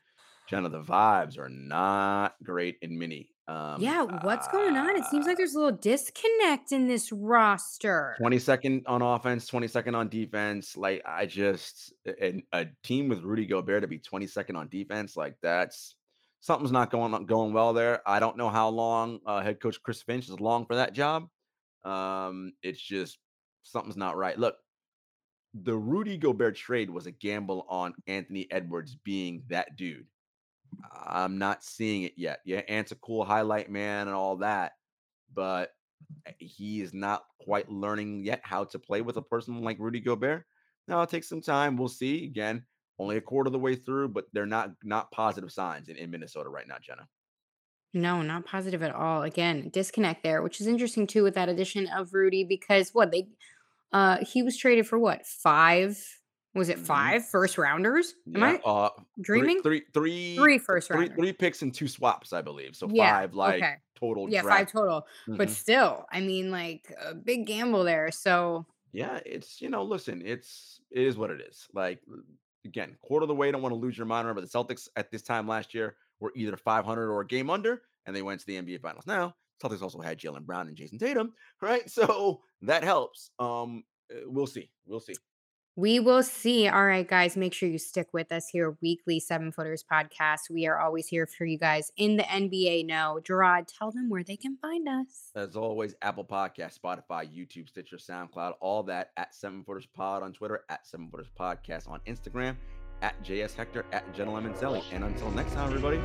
Jenna, 0.47 0.69
the 0.69 0.81
vibes 0.81 1.37
are 1.37 1.49
not 1.49 2.35
great 2.43 2.77
in 2.81 2.97
mini. 2.97 3.34
Um, 3.47 3.79
Yeah, 3.79 4.03
what's 4.23 4.47
going 4.47 4.75
on? 4.75 4.97
It 4.97 5.05
seems 5.05 5.27
like 5.27 5.37
there's 5.37 5.53
a 5.53 5.59
little 5.59 5.77
disconnect 5.77 6.71
in 6.71 6.87
this 6.87 7.11
roster. 7.11 8.15
22nd 8.19 8.83
on 8.87 9.01
offense, 9.01 9.49
22nd 9.49 9.95
on 9.95 10.09
defense. 10.09 10.75
Like 10.75 11.03
I 11.05 11.25
just 11.25 11.93
and 12.19 12.43
a 12.51 12.65
team 12.83 13.07
with 13.07 13.21
Rudy 13.23 13.45
Gobert 13.45 13.81
to 13.83 13.87
be 13.87 13.99
22nd 13.99 14.55
on 14.55 14.67
defense, 14.69 15.15
like 15.15 15.35
that's 15.41 15.95
something's 16.39 16.71
not 16.71 16.89
going 16.89 17.25
going 17.25 17.53
well 17.53 17.73
there. 17.73 18.01
I 18.07 18.19
don't 18.19 18.37
know 18.37 18.49
how 18.49 18.69
long 18.69 19.19
uh, 19.25 19.41
head 19.41 19.59
coach 19.59 19.81
Chris 19.83 20.01
Finch 20.01 20.29
is 20.29 20.39
long 20.39 20.65
for 20.65 20.75
that 20.75 20.93
job. 20.93 21.27
Um, 21.83 22.53
it's 22.63 22.81
just 22.81 23.19
something's 23.63 23.97
not 23.97 24.17
right. 24.17 24.37
Look, 24.37 24.55
the 25.53 25.75
Rudy 25.75 26.17
Gobert 26.17 26.55
trade 26.55 26.89
was 26.89 27.05
a 27.05 27.11
gamble 27.11 27.65
on 27.69 27.93
Anthony 28.07 28.47
Edwards 28.51 28.97
being 29.03 29.43
that 29.49 29.75
dude. 29.75 30.07
I'm 31.05 31.37
not 31.37 31.63
seeing 31.63 32.03
it 32.03 32.13
yet. 32.17 32.39
Yeah, 32.45 32.61
Ant's 32.67 32.91
a 32.91 32.95
cool 32.95 33.25
highlight 33.25 33.69
man 33.69 34.07
and 34.07 34.15
all 34.15 34.37
that, 34.37 34.73
but 35.33 35.71
eh, 36.25 36.31
he 36.39 36.81
is 36.81 36.93
not 36.93 37.23
quite 37.41 37.69
learning 37.69 38.23
yet 38.23 38.41
how 38.43 38.65
to 38.65 38.79
play 38.79 39.01
with 39.01 39.17
a 39.17 39.21
person 39.21 39.61
like 39.61 39.79
Rudy 39.79 39.99
Gobert. 39.99 40.45
Now 40.87 40.95
it'll 40.95 41.07
take 41.07 41.23
some 41.23 41.41
time. 41.41 41.77
We'll 41.77 41.87
see. 41.87 42.25
Again, 42.25 42.65
only 42.99 43.17
a 43.17 43.21
quarter 43.21 43.47
of 43.47 43.53
the 43.53 43.59
way 43.59 43.75
through, 43.75 44.09
but 44.09 44.25
they're 44.33 44.45
not 44.45 44.71
not 44.83 45.11
positive 45.11 45.51
signs 45.51 45.89
in, 45.89 45.97
in 45.97 46.11
Minnesota 46.11 46.49
right 46.49 46.67
now, 46.67 46.77
Jenna. 46.81 47.07
No, 47.93 48.21
not 48.21 48.45
positive 48.45 48.83
at 48.83 48.93
all. 48.93 49.23
Again, 49.23 49.69
disconnect 49.71 50.21
there, 50.21 50.41
which 50.41 50.59
is 50.59 50.67
interesting 50.67 51.07
too 51.07 51.23
with 51.23 51.35
that 51.35 51.49
addition 51.49 51.87
of 51.87 52.13
Rudy 52.13 52.43
because 52.43 52.89
what 52.93 53.11
they 53.11 53.27
uh 53.91 54.17
he 54.25 54.43
was 54.43 54.57
traded 54.57 54.87
for 54.87 54.99
what? 54.99 55.25
5 55.25 55.97
was 56.55 56.69
it 56.69 56.79
Mhm. 56.79 57.15
first 57.31 57.57
rounders? 57.57 58.15
Am 58.35 58.43
Yeah, 58.43 58.43
I 58.43 58.63
uh, 58.63 58.89
dreaming? 59.21 59.63
Three, 59.63 59.83
three, 59.93 59.93
Three 60.37 60.59
first 60.59 60.89
three, 60.91 61.09
rounders. 61.09 61.17
three 61.17 61.33
picks 61.33 61.61
and 61.61 61.73
two 61.73 61.87
swaps, 61.87 62.33
I 62.33 62.41
believe. 62.41 62.75
So 62.75 62.87
Yeah, 62.87 63.17
five, 63.17 63.33
like 63.33 63.67
okay. 63.67 63.77
total. 63.95 64.27
Yeah, 64.27 64.41
draft. 64.41 64.67
5 64.67 64.71
total. 64.71 65.07
But 65.37 65.49
Mhm. 65.49 65.51
still, 65.51 66.05
I 66.11 66.21
mean 66.21 66.51
like 66.51 66.91
a 66.99 67.13
big 67.15 67.45
gamble 67.47 67.83
there. 67.83 68.11
So 68.11 68.65
yeah, 68.91 69.19
it's 69.25 69.61
you 69.61 69.69
know, 69.69 69.83
listen, 69.83 70.21
it's 70.25 70.79
it 70.91 71.03
is 71.05 71.17
what 71.17 71.31
it 71.31 71.41
is. 71.41 71.67
Like 71.73 72.01
again, 72.65 72.97
quarter 73.01 73.23
of 73.23 73.27
the 73.27 73.35
way, 73.35 73.51
don't 73.51 73.61
want 73.61 73.73
to 73.73 73.79
lose 73.79 73.97
your 73.97 74.07
mind. 74.07 74.27
Remember, 74.27 74.41
the 74.41 74.47
Celtics 74.47 74.87
at 74.95 75.11
this 75.11 75.21
time 75.23 75.47
last 75.47 75.73
year 75.73 75.97
were 76.19 76.31
either 76.35 76.57
500 76.57 77.11
or 77.11 77.21
a 77.21 77.27
game 77.27 77.49
under, 77.49 77.83
and 78.05 78.15
they 78.15 78.21
went 78.21 78.39
to 78.41 78.45
the 78.47 78.57
NBA 78.57 78.79
Finals. 78.79 79.05
Now, 79.07 79.35
Celtics 79.61 79.81
also 79.81 79.99
had 80.01 80.19
Jaylen 80.19 80.45
Brown 80.45 80.67
and 80.67 80.77
Jayson 80.77 80.99
Tatum, 80.99 81.33
right? 81.61 81.89
So 81.89 82.43
that 82.61 82.83
helps. 82.83 83.31
Um, 83.39 83.83
uh, 84.11 84.21
we'll 84.25 84.47
see. 84.47 84.71
We'll 84.85 84.99
see. 84.99 85.19
We 85.77 85.99
will 85.99 86.23
see. 86.23 86.69
All 86.69 86.85
right, 86.85 87.05
guys, 87.05 87.35
make 87.35 87.53
sure 87.53 87.67
you 87.67 87.77
stick 87.77 88.07
with 88.13 88.31
us 88.31 88.47
here. 88.47 88.77
Weekly 88.81 89.19
Seven 89.19 89.51
Footers 89.51 89.83
podcast. 89.83 90.49
We 90.49 90.67
are 90.67 90.79
always 90.79 91.07
here 91.07 91.27
for 91.27 91.43
you 91.43 91.57
guys 91.57 91.91
in 91.97 92.15
the 92.15 92.23
NBA 92.23 92.85
know. 92.85 93.19
Jarod, 93.21 93.67
tell 93.67 93.91
them 93.91 94.09
where 94.09 94.23
they 94.23 94.37
can 94.37 94.57
find 94.61 94.87
us. 94.87 95.31
As 95.35 95.57
always, 95.57 95.93
Apple 96.01 96.23
Podcast, 96.23 96.79
Spotify, 96.79 97.27
YouTube, 97.27 97.67
Stitcher, 97.67 97.97
SoundCloud, 97.97 98.53
all 98.61 98.83
that 98.83 99.11
at 99.17 99.35
Seven 99.35 99.65
Footers 99.65 99.87
Pod 99.93 100.23
on 100.23 100.31
Twitter, 100.31 100.63
at 100.69 100.87
Seven 100.87 101.09
Footers 101.09 101.29
Podcast 101.37 101.89
on 101.89 101.99
Instagram, 102.07 102.55
at 103.01 103.21
JS 103.21 103.55
Hector, 103.55 103.85
at 103.91 104.13
Jenna 104.13 104.31
Lemoncelli. 104.31 104.81
And 104.93 105.03
until 105.03 105.29
next 105.31 105.53
time, 105.53 105.73
everybody. 105.73 105.99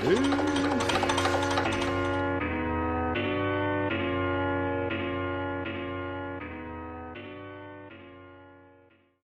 peace. 0.00 1.09